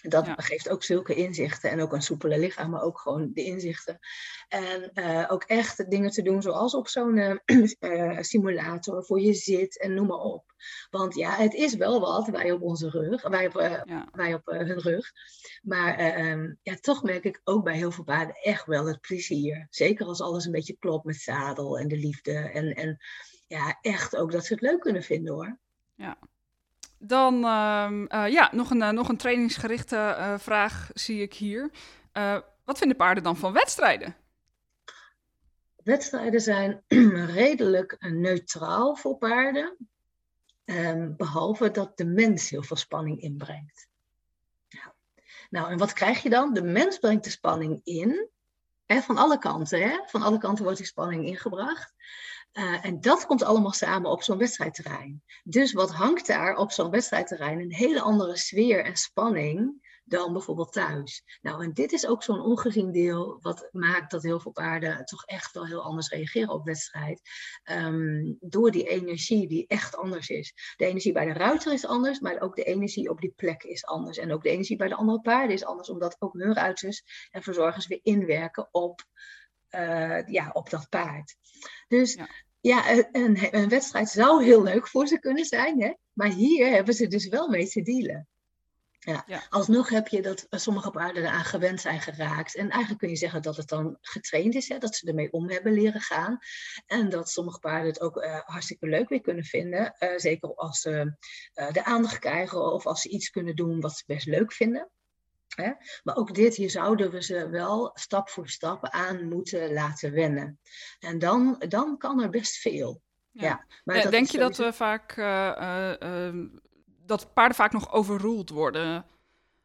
[0.02, 0.36] Dat ja.
[0.38, 4.00] geeft ook zulke inzichten en ook een soepele lichaam, maar ook gewoon de inzichten.
[4.48, 7.36] En uh, ook echt dingen te doen zoals op zo'n uh,
[7.80, 10.54] uh, simulator voor je zit en noem maar op.
[10.90, 13.54] Want ja, het is wel wat, wij op onze rug, wij op,
[13.86, 14.10] ja.
[14.12, 15.12] wij op hun rug.
[15.62, 19.68] Maar um, ja, toch merk ik ook bij heel veel paarden echt wel het plezier.
[19.70, 22.34] Zeker als alles een beetje klopt met zadel en de liefde.
[22.34, 22.98] En, en
[23.48, 25.60] ja, echt ook dat ze het leuk kunnen vinden hoor.
[25.96, 26.18] Ja,
[27.02, 31.72] dan uh, uh, ja, nog een, uh, nog een trainingsgerichte uh, vraag zie ik hier.
[32.66, 34.16] wat vinden paarden dan van wedstrijden?
[35.84, 36.84] Wedstrijden zijn
[37.42, 39.78] redelijk neutraal voor paarden.
[40.66, 43.90] Um, behalve dat de mens heel veel spanning inbrengt.
[45.50, 46.54] Nou, en wat krijg je dan?
[46.54, 48.30] De mens brengt de spanning in.
[49.00, 49.82] Van alle kanten.
[49.82, 50.00] Hè?
[50.06, 51.94] Van alle kanten wordt die spanning ingebracht.
[52.54, 55.24] Uh, en dat komt allemaal samen op zo'n wedstrijdterrein.
[55.44, 57.60] Dus wat hangt daar op zo'n wedstrijdterrein?
[57.60, 59.81] Een hele andere sfeer en spanning
[60.12, 61.24] dan bijvoorbeeld thuis.
[61.42, 65.26] Nou, en dit is ook zo'n ongezien deel wat maakt dat heel veel paarden toch
[65.26, 67.22] echt wel heel anders reageren op wedstrijd.
[67.72, 70.54] Um, door die energie die echt anders is.
[70.76, 73.86] De energie bij de ruiter is anders, maar ook de energie op die plek is
[73.86, 74.18] anders.
[74.18, 77.44] En ook de energie bij de andere paarden is anders, omdat ook hun ruiters en
[77.44, 79.02] verzorgers weer inwerken op
[79.76, 81.36] uh, ja, op dat paard.
[81.88, 82.28] Dus ja,
[82.60, 85.94] ja een, een, wedstrijd zou heel leuk voor ze kunnen zijn, hè?
[86.14, 88.28] maar hier hebben ze dus wel mee te dealen.
[89.04, 89.24] Ja.
[89.28, 89.44] ja.
[89.50, 92.56] Alsnog heb je dat sommige paarden eraan gewend zijn geraakt.
[92.56, 95.50] En eigenlijk kun je zeggen dat het dan getraind is, hè, dat ze ermee om
[95.50, 96.40] hebben leren gaan.
[96.86, 99.96] En dat sommige paarden het ook uh, hartstikke leuk weer kunnen vinden.
[100.00, 101.16] Uh, zeker als ze
[101.56, 104.90] uh, de aandacht krijgen of als ze iets kunnen doen wat ze best leuk vinden.
[105.56, 105.72] Hè?
[106.04, 110.60] Maar ook dit, hier zouden we ze wel stap voor stap aan moeten laten wennen.
[111.00, 113.02] En dan, dan kan er best veel.
[113.32, 113.44] Ja.
[113.44, 116.46] ja maar denk je dat we vaak uh, uh,
[117.12, 119.06] dat paarden vaak nog overroeld worden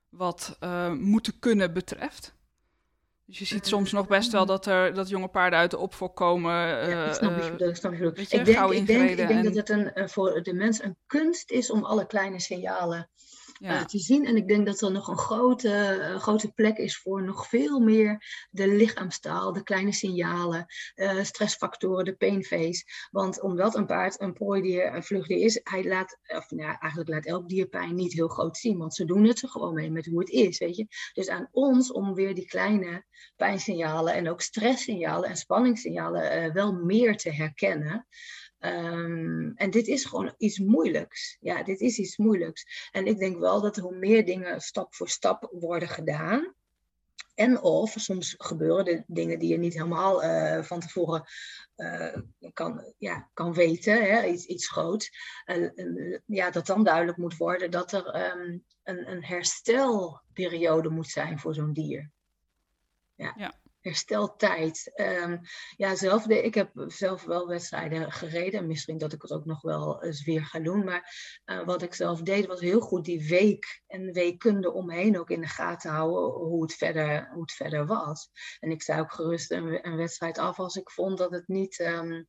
[0.08, 2.34] wat uh, moeten kunnen betreft?
[3.24, 6.16] Dus je ziet soms nog best wel dat er dat jonge paarden uit de opvolk
[6.16, 6.52] komen.
[6.88, 9.42] Ja, snap ik, dat snap ik, ik, denk, ik, denk, ik denk en...
[9.42, 13.10] dat het een, voor de mens een kunst is om alle kleine signalen
[13.58, 13.84] ja.
[13.84, 14.26] te zien.
[14.26, 17.80] En ik denk dat er nog een grote, uh, grote plek is voor nog veel
[17.80, 22.84] meer de lichaamstaal, de kleine signalen, uh, stressfactoren, de painface.
[23.10, 27.26] Want omdat een paard een prooidier, een vluchtdier is, hij laat, of nou, eigenlijk laat
[27.26, 28.78] elk dier pijn niet heel groot zien.
[28.78, 30.86] Want ze doen het er gewoon mee met hoe het is, weet je.
[31.12, 33.04] Dus aan ons om weer die kleine
[33.36, 38.06] pijnsignalen en ook stresssignalen en spanningssignalen wel meer te herkennen.
[38.58, 41.36] Ehm, en dit is gewoon iets moeilijks.
[41.40, 42.88] Ja, dit is iets moeilijks.
[42.92, 46.54] En ik denk wel dat hoe meer dingen stap voor stap worden gedaan,
[47.36, 51.24] en of soms gebeuren de dingen die je niet helemaal uh, van tevoren
[51.76, 52.16] uh,
[52.52, 55.10] kan, ja, kan weten, hè, iets, iets groots.
[56.26, 61.54] Ja, dat dan duidelijk moet worden dat er um, een, een herstelperiode moet zijn voor
[61.54, 62.10] zo'n dier.
[63.14, 63.34] Ja.
[63.36, 63.54] ja
[63.86, 64.92] hersteltijd.
[64.94, 65.40] Um,
[65.76, 68.66] ja, zelf de, ik heb zelf wel wedstrijden gereden.
[68.66, 70.84] Misschien dat ik het ook nog wel eens weer ga doen.
[70.84, 71.14] Maar
[71.46, 75.40] uh, wat ik zelf deed was heel goed die week en weekkunde omheen ook in
[75.40, 78.28] de gaten houden hoe het verder, hoe het verder was.
[78.60, 81.78] En ik zei ook gerust een, een wedstrijd af als ik vond dat het niet...
[81.78, 82.28] Um,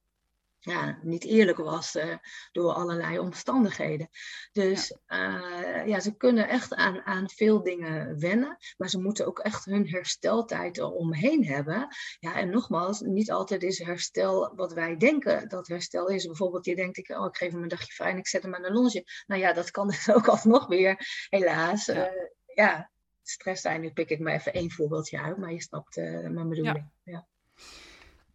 [0.60, 2.16] ja, niet eerlijk was uh,
[2.52, 4.10] door allerlei omstandigheden.
[4.52, 5.78] Dus ja.
[5.78, 9.66] Uh, ja, ze kunnen echt aan, aan veel dingen wennen, maar ze moeten ook echt
[9.66, 11.88] hun hersteltijd eromheen hebben.
[12.20, 16.26] Ja, en nogmaals, niet altijd is herstel wat wij denken dat herstel is.
[16.26, 18.56] Bijvoorbeeld, je denkt, ik, oh, ik geef hem een dagje vrij en ik zet hem
[18.56, 19.04] aan de longe.
[19.28, 21.86] Nou ja, dat kan dus ook alsnog weer, helaas.
[21.86, 22.92] Ja, uh, ja
[23.22, 23.82] stress zijn.
[23.82, 26.92] Nu pik ik maar even één voorbeeldje uit, maar je snapt mijn bedoeling.
[27.04, 27.12] Ja.
[27.12, 27.28] ja.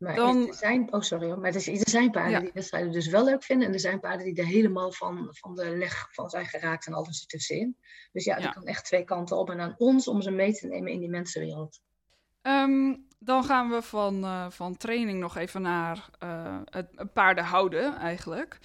[0.02, 0.48] Maar dan...
[0.48, 3.68] er zijn, oh sorry, maar er zijn paarden die wedstrijden dus wel leuk vinden.
[3.68, 6.92] En er zijn paarden die er helemaal van, van de leg van zijn geraakt en
[6.92, 7.76] alles ertussenin.
[8.12, 8.50] Dus ja, ja.
[8.50, 9.50] kan echt twee kanten op.
[9.50, 11.80] En aan ons om ze mee te nemen in die mensenwereld.
[12.42, 17.96] Um, dan gaan we van, uh, van training nog even naar uh, het paarden houden
[17.96, 18.58] eigenlijk.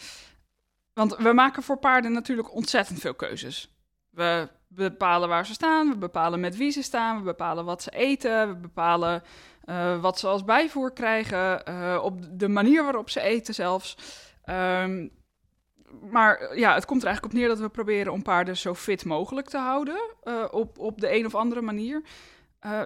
[0.93, 3.75] Want we maken voor paarden natuurlijk ontzettend veel keuzes.
[4.09, 7.91] We bepalen waar ze staan, we bepalen met wie ze staan, we bepalen wat ze
[7.91, 9.23] eten, we bepalen
[9.65, 13.97] uh, wat ze als bijvoer krijgen, uh, op de manier waarop ze eten zelfs.
[14.49, 15.15] Um,
[16.11, 19.05] maar ja, het komt er eigenlijk op neer dat we proberen om paarden zo fit
[19.05, 19.99] mogelijk te houden.
[20.51, 22.01] Op, op de een of andere manier.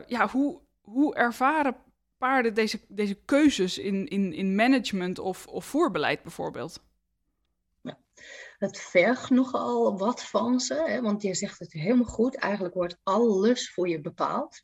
[0.08, 1.76] ja, hoe, hoe ervaren
[2.18, 6.84] paarden deze, deze keuzes in, in, in management of, of voerbeleid bijvoorbeeld?
[8.62, 10.74] Het vergt nogal wat van ze.
[10.74, 11.02] Hè?
[11.02, 12.36] Want je zegt het helemaal goed.
[12.36, 14.64] Eigenlijk wordt alles voor je bepaald.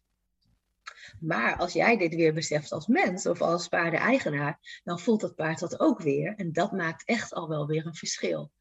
[1.20, 5.60] Maar als jij dit weer beseft als mens of als paardeneigenaar, dan voelt dat paard
[5.60, 6.36] dat ook weer.
[6.36, 8.52] En dat maakt echt al wel weer een verschil.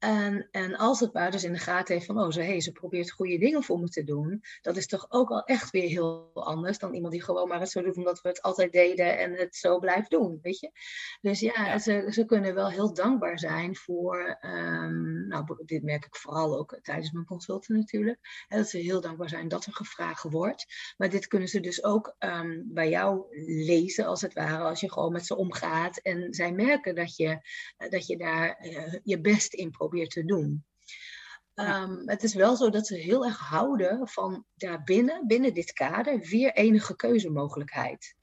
[0.00, 2.72] En, en als het paard dus in de gaten heeft van, oh, ze, hey, ze
[2.72, 6.30] probeert goede dingen voor me te doen, dat is toch ook al echt weer heel
[6.34, 9.32] anders dan iemand die gewoon maar het zo doet omdat we het altijd deden en
[9.32, 10.70] het zo blijft doen, weet je.
[11.20, 16.16] Dus ja, Ze, ze kunnen wel heel dankbaar zijn voor, um, nou, dit merk ik
[16.16, 20.22] vooral ook tijdens mijn consulten natuurlijk, hè, dat ze heel dankbaar zijn dat er gevraagd
[20.22, 20.94] wordt.
[20.96, 24.92] Maar dit kunnen ze dus ook um, bij jou lezen, als het ware, als je
[24.92, 27.40] gewoon met ze omgaat en zij merken dat je,
[27.76, 30.64] dat je daar uh, je best in probeert probeert te doen.
[31.54, 31.82] Ja.
[31.82, 36.18] Um, het is wel zo dat ze heel erg houden van daarbinnen, binnen dit kader,
[36.18, 38.14] weer enige keuzemogelijkheid.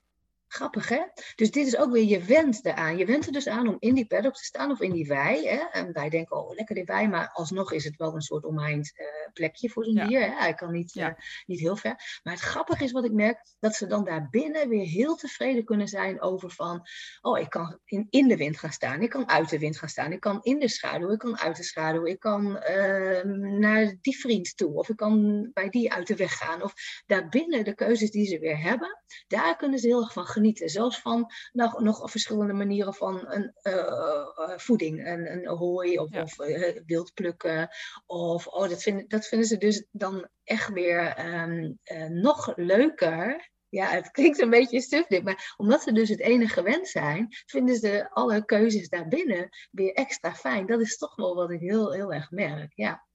[0.48, 1.02] Grappig, hè?
[1.36, 2.98] Dus dit is ook weer, je went eraan.
[2.98, 5.48] Je went er dus aan om in die paddock te staan of in die wei.
[5.48, 5.58] Hè?
[5.72, 7.08] En wij denken, oh, lekker die wei.
[7.08, 10.08] Maar alsnog is het wel een soort omheind uh, plekje voor zo'n ja.
[10.08, 10.22] dier.
[10.22, 10.36] Hè?
[10.36, 11.10] Hij kan niet, ja.
[11.10, 12.20] uh, niet heel ver.
[12.24, 15.66] Maar het grappige is wat ik merk, dat ze dan daar binnen weer heel tevreden
[15.66, 16.88] kunnen zijn over van...
[17.22, 19.02] Oh, ik kan in, in de wind gaan staan.
[19.02, 20.12] Ik kan uit de wind gaan staan.
[20.12, 21.12] Ik kan in de schaduw.
[21.12, 22.06] Ik kan uit de schaduw.
[22.06, 23.24] Ik kan uh,
[23.60, 24.74] naar die vriend toe.
[24.74, 26.64] Of ik kan bij die uit de weg gaan.
[26.64, 26.74] Of
[27.06, 30.70] daarbinnen de keuzes die ze weer hebben, daar kunnen ze heel erg van genieten.
[30.70, 35.08] Zelfs van nog, nog verschillende manieren van een, uh, voeding.
[35.08, 36.22] Een, een hooi of, ja.
[36.22, 37.70] of uh, wild plukken.
[38.06, 41.80] Of, oh, dat, vind, dat vinden ze dus dan echt weer um,
[42.22, 43.50] nog leuker.
[43.70, 47.28] Ja, het klinkt een beetje stuf dit, maar omdat ze dus het enige gewend zijn,
[47.46, 50.66] vinden ze alle keuzes daarbinnen weer extra fijn.
[50.66, 53.06] Dat is toch wel wat ik heel, heel erg merk, ja.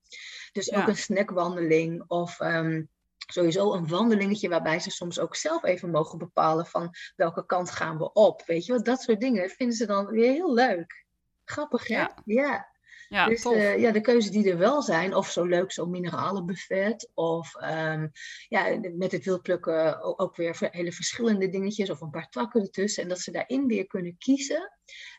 [0.53, 0.81] Dus ja.
[0.81, 2.89] ook een snackwandeling of um,
[3.27, 7.99] sowieso een wandelingetje waarbij ze soms ook zelf even mogen bepalen van welke kant gaan
[7.99, 8.43] we op.
[8.47, 11.05] Weet je wat, dat soort dingen vinden ze dan weer heel leuk.
[11.45, 11.95] Grappig, hè?
[11.95, 12.14] Ja.
[12.25, 12.70] ja.
[13.12, 17.11] Ja, dus uh, ja, de keuzes die er wel zijn, of zo leuk zo'n mineralenbuffet,
[17.14, 18.12] of um,
[18.49, 23.03] ja, met het wildplukken ook weer hele verschillende dingetjes, of een paar takken ertussen.
[23.03, 24.70] En dat ze daarin weer kunnen kiezen.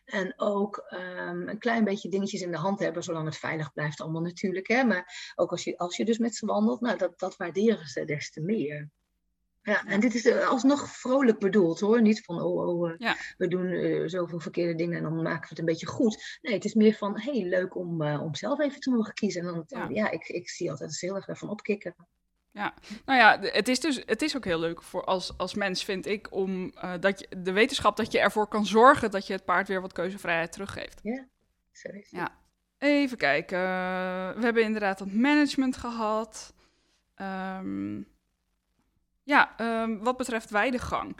[0.05, 4.01] En ook um, een klein beetje dingetjes in de hand hebben, zolang het veilig blijft
[4.01, 4.67] allemaal natuurlijk.
[4.67, 4.83] Hè?
[4.83, 8.05] Maar ook als je, als je dus met ze wandelt, nou, dat, dat waarderen ze
[8.05, 8.89] des te meer.
[9.61, 12.01] Ja, en dit is alsnog vrolijk bedoeld hoor.
[12.01, 13.15] Niet van, oh, oh ja.
[13.37, 16.39] we doen uh, zoveel verkeerde dingen en dan maken we het een beetje goed.
[16.41, 19.41] Nee, het is meer van, hey, leuk om, uh, om zelf even te mogen kiezen.
[19.41, 21.95] En dan, ja, ja ik, ik zie altijd heel erg van opkikken.
[22.53, 22.73] Ja,
[23.05, 26.05] nou ja, het is dus het is ook heel leuk voor als, als mens, vind
[26.05, 29.45] ik, om uh, dat je, de wetenschap dat je ervoor kan zorgen dat je het
[29.45, 30.99] paard weer wat keuzevrijheid teruggeeft.
[31.03, 31.27] Ja,
[31.71, 32.05] sorry.
[32.09, 32.41] Ja.
[32.77, 33.59] Even kijken.
[34.35, 36.53] we hebben inderdaad het management gehad.
[37.21, 38.07] Um,
[39.23, 41.17] ja, um, wat betreft weidegang.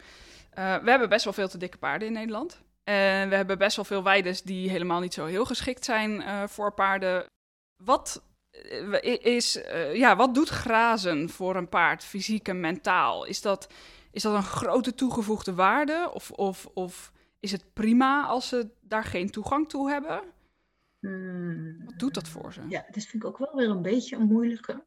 [0.58, 2.62] Uh, we hebben best wel veel te dikke paarden in Nederland.
[2.84, 6.42] En we hebben best wel veel weides die helemaal niet zo heel geschikt zijn uh,
[6.46, 7.26] voor paarden.
[7.76, 8.22] Wat,
[9.22, 9.60] is,
[9.92, 13.24] ja, wat doet grazen voor een paard, fysiek en mentaal?
[13.24, 13.68] Is dat,
[14.10, 16.10] is dat een grote toegevoegde waarde?
[16.12, 20.22] Of, of, of is het prima als ze daar geen toegang toe hebben?
[21.00, 21.84] Hmm.
[21.84, 22.60] Wat doet dat voor ze?
[22.68, 24.84] Ja, dat vind ik ook wel weer een beetje een moeilijke.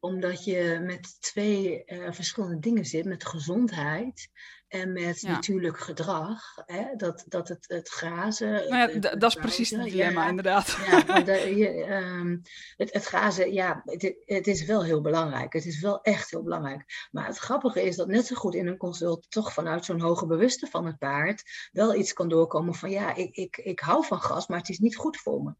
[0.00, 3.04] Omdat je met twee uh, verschillende dingen zit.
[3.04, 4.30] Met gezondheid
[4.68, 8.52] en met natuurlijk gedrag, hè, dat, dat het, het grazen.
[8.52, 10.78] Nou ja, dat is precies het dilemma, inderdaad.
[10.86, 12.42] Ja, de, je, um,
[12.76, 15.52] het, het grazen, ja, het, het, is wel heel belangrijk.
[15.52, 17.08] Het is wel echt heel belangrijk.
[17.10, 20.26] Maar het grappige is dat net zo goed in een consult, toch vanuit zo'n hoge
[20.26, 21.42] bewuste van het paard,
[21.72, 24.78] wel iets kan doorkomen van ja, ik, ik, ik hou van gas, maar het is
[24.78, 25.54] niet goed voor me.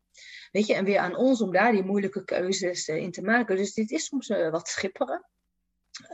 [0.52, 3.56] Weet je, en weer aan ons om daar die moeilijke keuzes uh, in te maken.
[3.56, 5.24] Dus dit is soms uh, wat schipperen.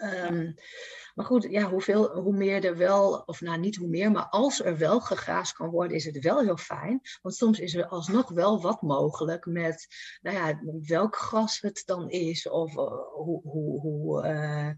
[0.03, 0.55] Um,
[1.15, 4.65] maar goed, ja, hoeveel, hoe meer er wel, of nou niet hoe meer, maar als
[4.65, 7.01] er wel gegraasd kan worden, is het wel heel fijn.
[7.23, 9.87] Want soms is er alsnog wel wat mogelijk met,
[10.21, 14.71] nou ja, welk gras het dan is, of uh, hoe, hoe, hoe uh,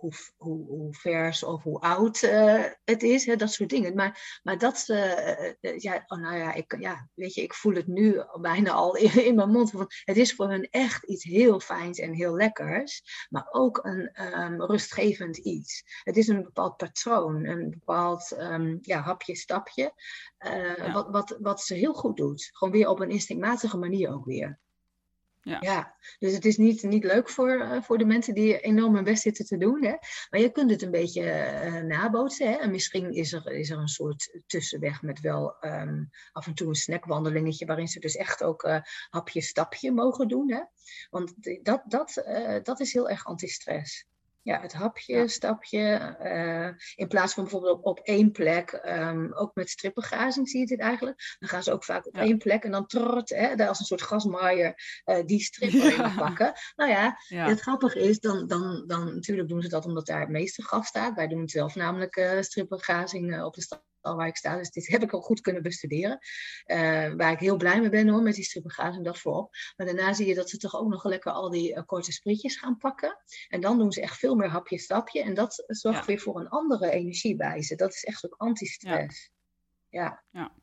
[0.00, 3.94] hoe, hoe, hoe vers of hoe oud uh, het is, hè, dat soort dingen.
[3.94, 7.86] Maar, maar dat, uh, ja, oh, nou ja, ik, ja, weet je, ik voel het
[7.86, 9.72] nu bijna al in, in mijn mond.
[10.04, 14.64] Het is voor hun echt iets heel fijns en heel lekkers, maar ook een um,
[14.64, 15.82] rustgevend iets.
[16.02, 19.92] Het is een bepaald patroon, een bepaald um, ja, hapje, stapje,
[20.46, 20.92] uh, ja.
[20.92, 22.48] wat, wat, wat ze heel goed doet.
[22.52, 24.58] Gewoon weer op een instinctmatige manier ook weer.
[25.42, 25.56] Ja.
[25.60, 25.94] ja.
[26.18, 29.22] dus het is niet, niet leuk voor, uh, voor de mensen die enorm hun best
[29.22, 29.84] zitten te doen.
[29.84, 29.94] Hè?
[30.30, 32.50] Maar je kunt het een beetje uh, nabootsen.
[32.50, 32.56] Hè?
[32.56, 36.68] En misschien is er, is er een soort tussenweg met wel um, af en toe
[36.68, 38.80] een snackwandelingetje, waarin ze dus echt ook uh,
[39.10, 40.52] hapje, stapje mogen doen.
[40.52, 40.60] Hè?
[41.10, 41.34] Want
[41.64, 42.22] dat, dat,
[42.62, 44.08] dat is heel erg antistress.
[44.42, 45.26] Ja, het hapje, ja.
[45.26, 46.16] stapje.
[46.22, 50.66] Uh, in plaats van bijvoorbeeld op, op één plek, um, ook met strippengrazing zie je
[50.66, 51.36] dit eigenlijk.
[51.38, 52.20] Dan gaan ze ook vaak op ja.
[52.20, 56.14] één plek en dan trot, hè, daar als een soort gasmaaier uh, die strip ja.
[56.16, 56.52] pakken.
[56.76, 60.28] Nou ja, het grappige is, dan, dan, dan natuurlijk doen ze dat omdat daar het
[60.28, 61.14] meeste gas staat.
[61.14, 64.56] Wij doen het zelf namelijk uh, op de stad al waar ik sta.
[64.56, 66.18] Dus dit heb ik al goed kunnen bestuderen.
[66.66, 69.54] Uh, waar ik heel blij mee ben hoor, met die strippengrazing, dat voorop.
[69.76, 72.56] Maar daarna zie je dat ze toch ook nog lekker al die uh, korte sprietjes
[72.56, 73.16] gaan pakken.
[73.48, 75.22] En dan doen ze echt veel meer hapje stapje.
[75.22, 76.04] En dat zorgt ja.
[76.04, 77.74] weer voor een andere energie bij ze.
[77.74, 79.30] Dat is echt ook anti-stress.
[79.88, 80.00] Ja.
[80.00, 80.24] ja.
[80.30, 80.59] ja.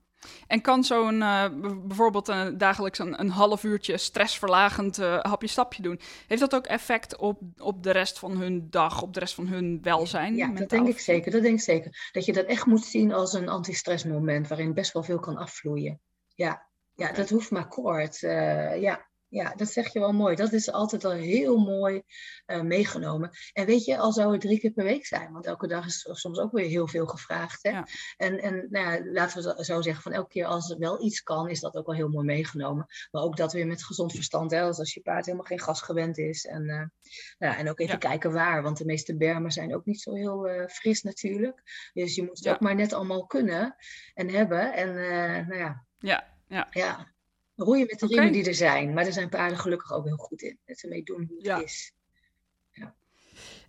[0.48, 1.46] En kan zo'n uh,
[1.86, 7.18] bijvoorbeeld een, dagelijks een, een half uurtje stressverlagend uh, hapje-stapje doen, heeft dat ook effect
[7.18, 10.36] op, op de rest van hun dag, op de rest van hun welzijn?
[10.36, 11.32] Ja, dat denk ik zeker.
[11.32, 12.10] Dat denk ik zeker.
[12.12, 16.02] Dat je dat echt moet zien als een anti-stressmoment waarin best wel veel kan afvloeien.
[16.36, 17.18] Ja, ja okay.
[17.18, 18.20] dat hoeft maar kort.
[18.20, 20.36] Ja, ja, dat zeg je wel mooi.
[20.36, 22.02] Dat is altijd al heel mooi
[22.48, 23.30] uh, meegenomen.
[23.54, 26.08] En weet je, al zou het drie keer per week zijn, want elke dag is
[26.12, 27.64] soms ook weer heel veel gevraagd.
[27.64, 27.70] Hè?
[27.70, 27.88] Ja.
[28.18, 31.24] En, en nou ja, laten we zo zeggen, van elke keer als er wel iets
[31.24, 32.86] kan, is dat ook wel heel mooi meegenomen.
[33.12, 34.62] Maar ook dat weer met gezond verstand, hè?
[34.62, 36.46] als je paard helemaal geen gas gewend is.
[36.46, 36.86] En, uh,
[37.38, 38.00] nou, en ook even ja.
[38.00, 41.90] kijken waar, want de meeste bermen zijn ook niet zo heel uh, fris natuurlijk.
[41.94, 43.76] Dus je moet het ook maar net allemaal kunnen
[44.14, 44.74] en hebben.
[44.74, 44.94] En
[45.48, 45.86] nou ja.
[45.98, 46.68] Ja, ja.
[46.72, 47.16] ja
[47.58, 48.18] roeien met de okay.
[48.18, 48.94] riemen die er zijn.
[48.94, 50.58] Maar er zijn paarden gelukkig ook heel goed in.
[50.66, 51.62] Dat ze mee doen hoe het ja.
[51.62, 51.94] is.
[52.72, 52.96] Ja.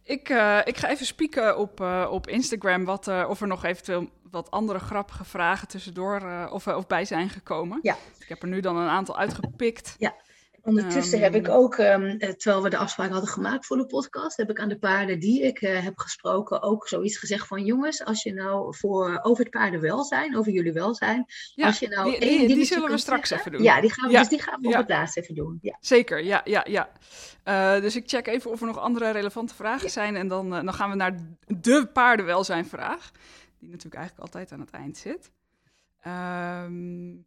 [0.02, 3.64] Ik, uh, ik ga even spieken op, uh, op Instagram wat, uh, of er nog
[3.64, 7.78] eventueel wat andere grappige vragen tussendoor of, of bij zijn gekomen.
[7.82, 7.96] Ja.
[8.18, 9.94] Ik heb er nu dan een aantal uitgepikt.
[9.98, 10.14] Ja.
[10.68, 14.36] Ondertussen um, heb ik ook, um, terwijl we de afspraak hadden gemaakt voor de podcast,
[14.36, 18.04] heb ik aan de paarden die ik uh, heb gesproken ook zoiets gezegd van jongens,
[18.04, 22.20] als je nou voor over het paardenwelzijn, over jullie welzijn, ja, als je nou die,
[22.20, 23.74] die, die zullen we straks zeggen, even doen.
[23.74, 24.20] Ja, die gaan we, ja.
[24.20, 24.74] dus die gaan we ja.
[24.74, 25.58] op het laatst even doen.
[25.62, 25.76] Ja.
[25.80, 26.90] Zeker, ja, ja, ja.
[27.44, 30.64] Uh, dus ik check even of er nog andere relevante vragen zijn en dan, uh,
[30.64, 31.16] dan gaan we naar
[31.46, 33.10] de paardenwelzijnvraag,
[33.58, 35.30] die natuurlijk eigenlijk altijd aan het eind zit.
[36.06, 37.26] Um,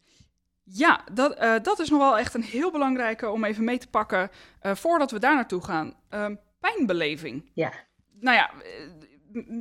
[0.74, 3.88] ja, dat, uh, dat is nog wel echt een heel belangrijke om even mee te
[3.88, 4.30] pakken
[4.62, 5.94] uh, voordat we daar naartoe gaan.
[6.14, 6.26] Uh,
[6.60, 7.52] pijnbeleving.
[7.54, 7.74] Ja.
[8.20, 8.52] Nou ja,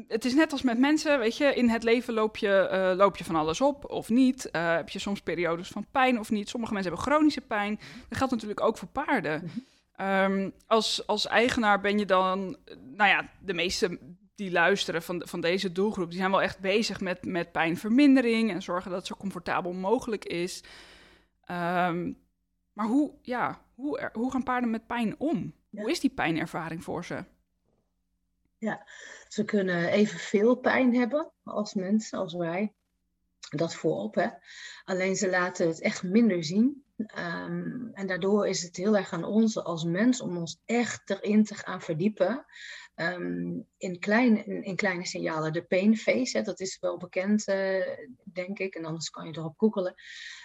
[0.09, 3.25] het is net als met mensen, weet je, in het leven loop je, loop je
[3.25, 4.49] van alles op of niet.
[4.53, 6.49] heb je soms periodes van pijn of niet.
[6.49, 7.81] Sommige mensen hebben chronische pijn.
[8.09, 9.51] Dat geldt natuurlijk ook voor paarden.
[10.01, 12.57] Um, als, als eigenaar ben je dan,
[12.97, 13.99] nou ja, de meeste
[14.35, 18.63] die luisteren van, van deze doelgroep, die zijn wel echt bezig met, met pijnvermindering en
[18.63, 20.63] zorgen dat het zo comfortabel mogelijk is.
[21.51, 22.19] Um,
[22.73, 25.55] maar hoe, ja, hoe, er, hoe gaan paarden met pijn om?
[25.71, 25.81] Ja.
[25.81, 27.25] Hoe is die pijnervaring voor ze?
[28.59, 28.87] Ja,
[29.29, 32.73] ze kunnen evenveel pijn hebben als mensen, als wij.
[33.51, 34.29] Dat voorop, hè.
[34.85, 36.85] Alleen ze laten het echt minder zien.
[36.97, 41.45] Um, en daardoor is het heel erg aan ons als mens om ons echt erin
[41.45, 42.45] te gaan verdiepen.
[42.95, 45.53] ehm, in, klein, in, kleine signalen.
[45.53, 47.87] De pain face, hè, dat is wel bekend, uh,
[48.25, 48.75] denk ik.
[48.75, 49.95] En anders kan je erop googelen.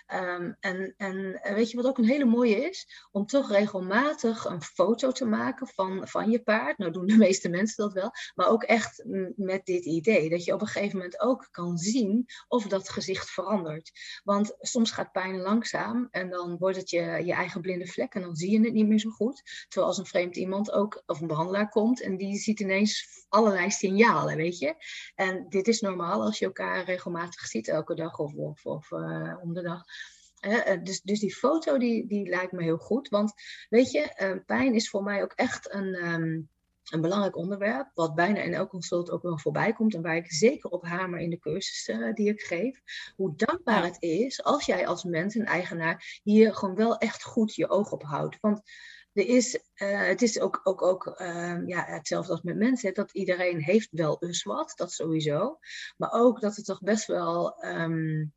[0.06, 3.08] Ehm, en, en eh, weet je wat ook een hele mooie is?
[3.12, 6.78] Om toch regelmatig een foto te maken van, van je paard.
[6.78, 8.12] Nou doen de meeste mensen dat wel.
[8.36, 9.04] Maar ook echt
[9.36, 10.30] met dit idee.
[10.30, 13.92] Dat je op een gegeven moment ook kan zien of dat gezicht verandert.
[14.24, 18.14] Want soms gaat pijn langzaam en dan wordt het je, je eigen blinde vlek.
[18.14, 19.66] En dan zie je het niet meer zo goed.
[19.68, 23.72] Terwijl als een vreemd iemand ook, of een behandelaar komt en die ziet ineens allerlei
[23.72, 24.76] signalen, weet je.
[25.16, 28.34] En dit is normaal als je elkaar regelmatig ziet, elke dag of,
[28.64, 29.84] of, uh, om de dag.
[30.46, 33.10] Uh, dus, dus die foto die, die lijkt me heel goed.
[33.10, 33.34] Want
[33.70, 36.50] weet je, uh, pijn is voor mij ook echt een, um,
[36.86, 37.92] een belangrijk onderwerp.
[37.94, 39.94] Wat bijna in elk consult ook wel voorbij komt.
[39.94, 42.82] En waar ik zeker op hamer in de cursussen die ik geef.
[43.16, 47.56] Hoe dankbaar het is als jij als mens en eigenaar hier gewoon wel echt goed
[47.56, 48.38] je oog op houdt.
[48.42, 48.62] Want
[49.14, 53.12] er is, uh, het is ook, ook, ook uh, ja, hetzelfde als met mensen, dat
[53.12, 55.60] iedereen heeft wel eens wat, dat sowieso.
[55.98, 58.34] Maar ook dat er toch best wel um,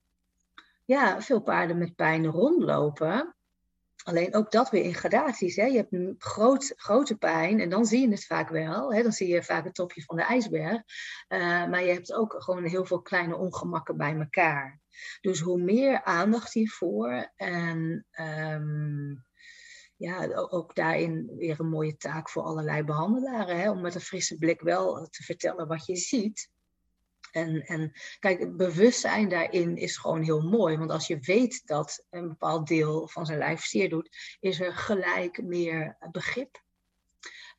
[0.88, 3.36] ja, veel paarden met pijn rondlopen.
[4.04, 5.56] Alleen ook dat weer in gradaties.
[5.56, 5.64] Hè?
[5.64, 8.94] Je hebt een groot, grote pijn en dan zie je het vaak wel.
[8.94, 9.02] Hè?
[9.02, 10.82] Dan zie je vaak het topje van de ijsberg.
[11.28, 14.80] Uh, maar je hebt ook gewoon heel veel kleine ongemakken bij elkaar.
[15.20, 19.24] Dus hoe meer aandacht hiervoor en um,
[19.96, 23.60] ja, ook daarin weer een mooie taak voor allerlei behandelaren.
[23.60, 23.70] Hè?
[23.70, 26.50] Om met een frisse blik wel te vertellen wat je ziet.
[27.38, 30.76] En, en kijk, het bewustzijn daarin is gewoon heel mooi.
[30.76, 34.74] Want als je weet dat een bepaald deel van zijn lijf zeer doet, is er
[34.74, 36.66] gelijk meer begrip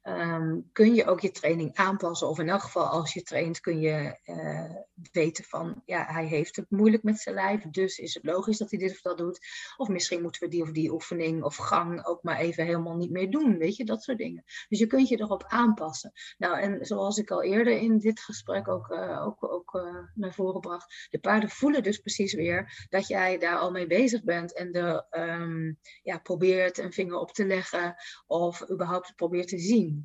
[0.09, 2.27] um, kun je ook je training aanpassen.
[2.27, 4.75] Of in elk geval als je traint kun je uh,
[5.11, 8.69] weten van, ja, hij heeft het moeilijk met zijn lijf, dus is het logisch dat
[8.69, 9.39] hij dit of dat doet.
[9.77, 13.11] Of misschien moeten we die of die oefening of gang ook maar even helemaal niet
[13.11, 14.43] meer doen, weet je, dat soort dingen.
[14.67, 16.11] Dus je kunt je erop aanpassen.
[16.37, 20.33] Nou, en zoals ik al eerder in dit gesprek ook, uh, ook, ook uh, naar
[20.33, 24.53] voren bracht, de paarden voelen dus precies weer dat jij daar al mee bezig bent
[24.53, 27.95] en de, um, ja, probeert een vinger op te leggen
[28.27, 29.98] of überhaupt probeert te zien.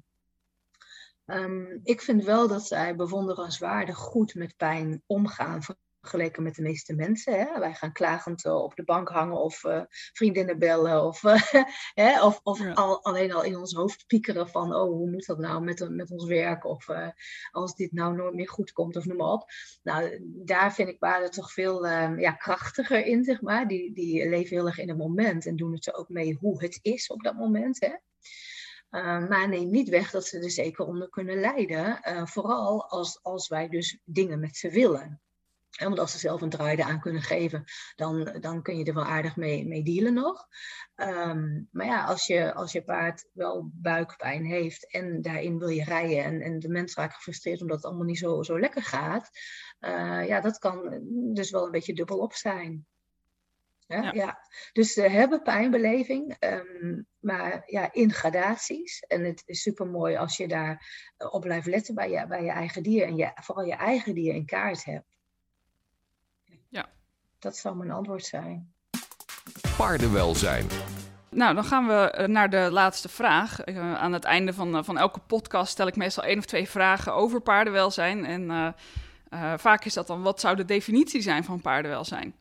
[1.26, 5.62] Um, ik vind wel dat zij bewonderenswaardig goed met pijn omgaan
[6.04, 7.38] vergeleken met de meeste mensen.
[7.38, 7.58] Hè?
[7.58, 11.42] Wij gaan klagend uh, op de bank hangen of uh, vriendinnen bellen of, uh,
[12.04, 12.24] hè?
[12.24, 12.72] of, of ja.
[12.72, 16.10] al, alleen al in ons hoofd piekeren van oh, hoe moet dat nou met, met
[16.10, 16.86] ons werk of
[17.50, 19.50] als dit nou nooit meer goed komt of noem maar op.
[19.82, 23.68] Nou, daar vind ik paarden toch veel um, ja, krachtiger in, zeg maar.
[23.68, 26.62] Die, die leven heel erg in het moment en doen het er ook mee hoe
[26.62, 27.80] het is op dat moment.
[27.80, 27.94] Hè?
[28.94, 32.00] Uh, maar neem niet weg dat ze er zeker onder kunnen lijden.
[32.08, 35.20] Uh, vooral als, als wij dus dingen met ze willen.
[35.74, 37.64] En als ze zelf een draai aan kunnen geven,
[37.96, 40.46] dan, dan kun je er wel aardig mee, mee dealen nog.
[40.96, 45.84] Um, maar ja, als je, als je paard wel buikpijn heeft en daarin wil je
[45.84, 49.30] rijden en, en de mens raakt gefrustreerd omdat het allemaal niet zo, zo lekker gaat,
[49.80, 51.00] uh, ja, dat kan
[51.34, 52.86] dus wel een beetje dubbelop zijn.
[53.86, 54.38] Ja, ja.
[54.72, 59.00] Dus ze hebben pijnbeleving, um, maar ja, in gradaties.
[59.00, 60.86] En het is super mooi als je daar
[61.30, 63.06] op blijft letten bij je, bij je eigen dier.
[63.06, 65.06] En je, vooral je eigen dier in kaart hebt.
[66.68, 66.88] Ja.
[67.38, 68.74] Dat zou mijn antwoord zijn.
[69.76, 70.66] Paardenwelzijn.
[71.30, 73.66] Nou, dan gaan we naar de laatste vraag.
[73.66, 76.68] Uh, aan het einde van, uh, van elke podcast stel ik meestal één of twee
[76.68, 78.24] vragen over paardenwelzijn.
[78.24, 78.42] En
[79.30, 82.34] uh, vaak is dat dan, wat zou de definitie zijn van paardenwelzijn?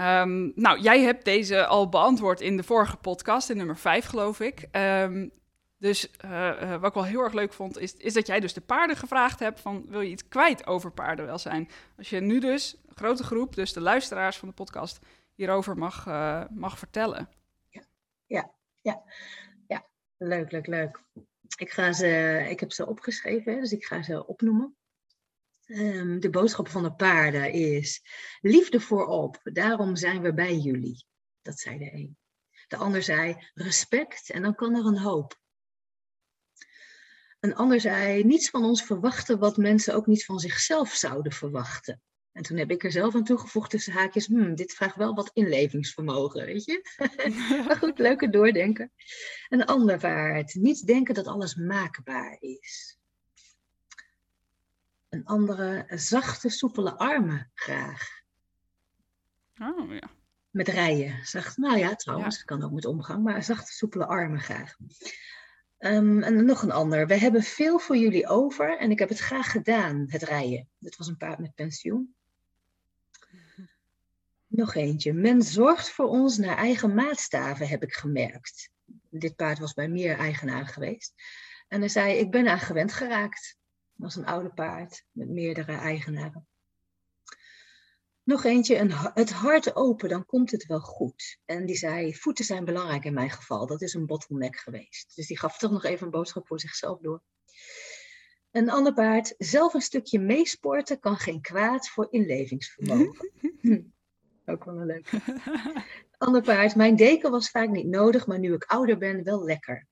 [0.00, 4.40] Um, nou, jij hebt deze al beantwoord in de vorige podcast, in nummer 5 geloof
[4.40, 4.68] ik.
[4.72, 5.30] Um,
[5.78, 6.30] dus uh,
[6.62, 8.96] uh, wat ik wel heel erg leuk vond, is, is dat jij dus de paarden
[8.96, 11.68] gevraagd hebt van, wil je iets kwijt over paardenwelzijn?
[11.96, 14.98] Als je nu dus, een grote groep, dus de luisteraars van de podcast,
[15.34, 17.28] hierover mag, uh, mag vertellen.
[17.68, 17.82] Ja,
[18.26, 18.50] ja,
[18.82, 19.02] ja,
[19.66, 19.84] ja.
[20.16, 21.00] Leuk, leuk, leuk.
[21.56, 24.76] Ik, ga ze, ik heb ze opgeschreven, dus ik ga ze opnoemen.
[25.66, 28.02] Um, de boodschap van de paarden is
[28.40, 31.06] liefde voorop, daarom zijn we bij jullie.
[31.42, 32.16] Dat zei de een.
[32.68, 35.40] De ander zei respect en dan kan er een hoop.
[37.40, 42.02] Een ander zei niets van ons verwachten wat mensen ook niet van zichzelf zouden verwachten.
[42.32, 45.30] En toen heb ik er zelf aan toegevoegd tussen haakjes, hmm, dit vraagt wel wat
[45.32, 46.82] inlevingsvermogen, weet je?
[47.66, 48.92] maar goed, leuke doordenken.
[49.48, 52.98] Een ander waard, niet denken dat alles maakbaar is
[55.24, 58.22] andere zachte, soepele armen graag.
[59.60, 60.10] Oh ja.
[60.50, 61.26] Met rijen.
[61.26, 62.42] Zacht, nou ja, trouwens, ja.
[62.44, 64.76] kan ook met omgang, maar zachte, soepele armen graag.
[65.78, 67.06] Um, en nog een ander.
[67.06, 70.68] We hebben veel voor jullie over en ik heb het graag gedaan, het rijden.
[70.78, 72.14] Dit was een paard met pensioen.
[74.46, 75.12] Nog eentje.
[75.12, 78.70] Men zorgt voor ons naar eigen maatstaven, heb ik gemerkt.
[79.10, 81.14] Dit paard was bij meer eigenaren geweest.
[81.68, 83.56] En hij zei, ik ben aan gewend geraakt.
[83.96, 86.46] Dat was een oude paard met meerdere eigenaren.
[88.22, 91.38] Nog eentje, een, het hart open, dan komt het wel goed.
[91.44, 93.66] En die zei, voeten zijn belangrijk in mijn geval.
[93.66, 95.16] Dat is een bottleneck geweest.
[95.16, 97.22] Dus die gaf toch nog even een boodschap voor zichzelf door.
[98.50, 103.30] Een ander paard, zelf een stukje meesporten kan geen kwaad voor inlevingsvermogen.
[104.44, 105.20] Ook wel een leuke.
[106.18, 109.86] Ander paard, mijn deken was vaak niet nodig, maar nu ik ouder ben, wel lekker.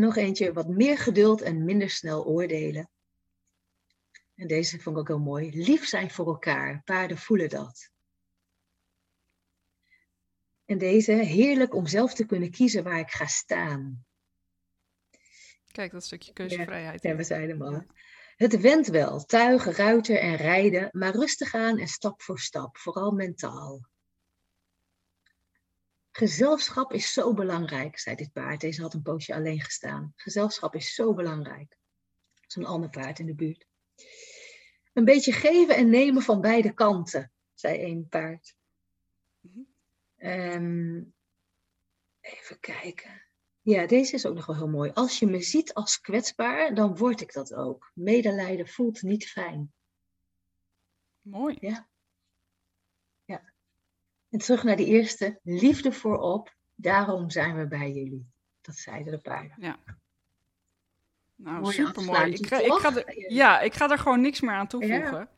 [0.00, 2.90] Nog eentje, wat meer geduld en minder snel oordelen.
[4.34, 5.50] En deze vond ik ook heel mooi.
[5.64, 6.82] Lief zijn voor elkaar.
[6.84, 7.90] Paarden voelen dat.
[10.64, 14.04] En deze, heerlijk om zelf te kunnen kiezen waar ik ga staan.
[15.72, 17.02] Kijk, dat stukje keuzevrijheid.
[17.02, 17.86] Ja, we zeiden hem
[18.36, 23.10] Het went wel, tuigen, ruiter en rijden, maar rustig aan en stap voor stap, vooral
[23.10, 23.90] mentaal.
[26.12, 28.60] Gezelschap is zo belangrijk, zei dit paard.
[28.60, 30.12] Deze had een poosje alleen gestaan.
[30.16, 31.76] Gezelschap is zo belangrijk.
[32.46, 33.66] Zo'n ander paard in de buurt.
[34.92, 38.54] Een beetje geven en nemen van beide kanten, zei één paard.
[40.16, 41.14] Um,
[42.20, 43.22] even kijken.
[43.60, 44.90] Ja, deze is ook nog wel heel mooi.
[44.90, 47.90] Als je me ziet als kwetsbaar, dan word ik dat ook.
[47.94, 49.72] Medelijden voelt niet fijn.
[51.20, 51.56] Mooi.
[51.60, 51.68] Ja.
[51.70, 51.91] Ja.
[54.32, 55.38] En terug naar die eerste.
[55.42, 58.30] Liefde voorop, daarom zijn we bij jullie.
[58.60, 59.56] Dat zeiden de paarden.
[59.58, 59.76] Ja.
[61.36, 62.32] Nou, super mooi.
[62.32, 65.18] Ik, ik, ga er, ja, ik ga er gewoon niks meer aan toevoegen.
[65.18, 65.28] Ja.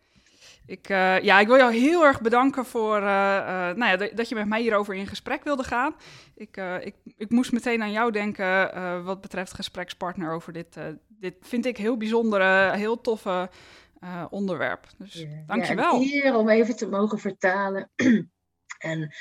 [0.66, 4.28] Ik, uh, ja, ik wil jou heel erg bedanken voor uh, uh, nou ja, dat
[4.28, 5.94] je met mij hierover in gesprek wilde gaan.
[6.34, 10.78] Ik, ik, ik moest meteen aan jou denken wat betreft gesprekspartner over dit.
[11.08, 13.50] dit vind ik heel bijzondere, heel toffe
[14.30, 14.86] onderwerp.
[14.98, 15.28] Dus ja.
[15.46, 16.00] dankjewel.
[16.00, 17.90] Ja, hier om even te mogen vertalen.
[18.84, 19.12] En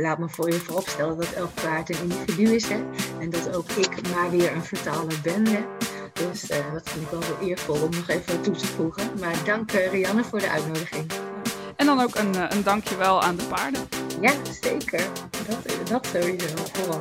[0.00, 2.68] laat me voor je vooropstellen dat elk paard een individu is.
[2.68, 2.80] Hè?
[3.20, 5.46] En dat ook ik maar weer een vertaler ben.
[5.46, 5.64] Hè?
[6.12, 9.10] Dus uh, dat vind ik wel heel eervol om nog even toe te voegen.
[9.20, 11.10] Maar dank uh, Rianne voor de uitnodiging.
[11.76, 13.88] En dan ook een, een dankjewel aan de paarden.
[14.20, 15.02] Ja, zeker.
[15.48, 16.98] Dat, dat sowieso, vooral.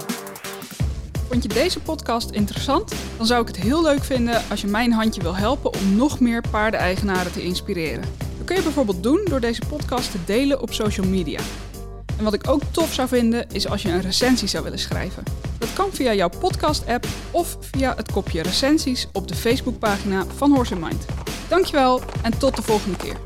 [1.29, 2.93] Vond je deze podcast interessant?
[3.17, 6.19] Dan zou ik het heel leuk vinden als je mijn handje wil helpen om nog
[6.19, 8.01] meer paardeneigenaren te inspireren.
[8.37, 11.39] Dat kun je bijvoorbeeld doen door deze podcast te delen op social media.
[12.17, 15.23] En wat ik ook tof zou vinden is als je een recensie zou willen schrijven.
[15.57, 20.75] Dat kan via jouw podcast-app of via het kopje recensies op de Facebookpagina van Horse
[20.75, 21.05] Mind.
[21.47, 23.17] Dankjewel en tot de volgende keer.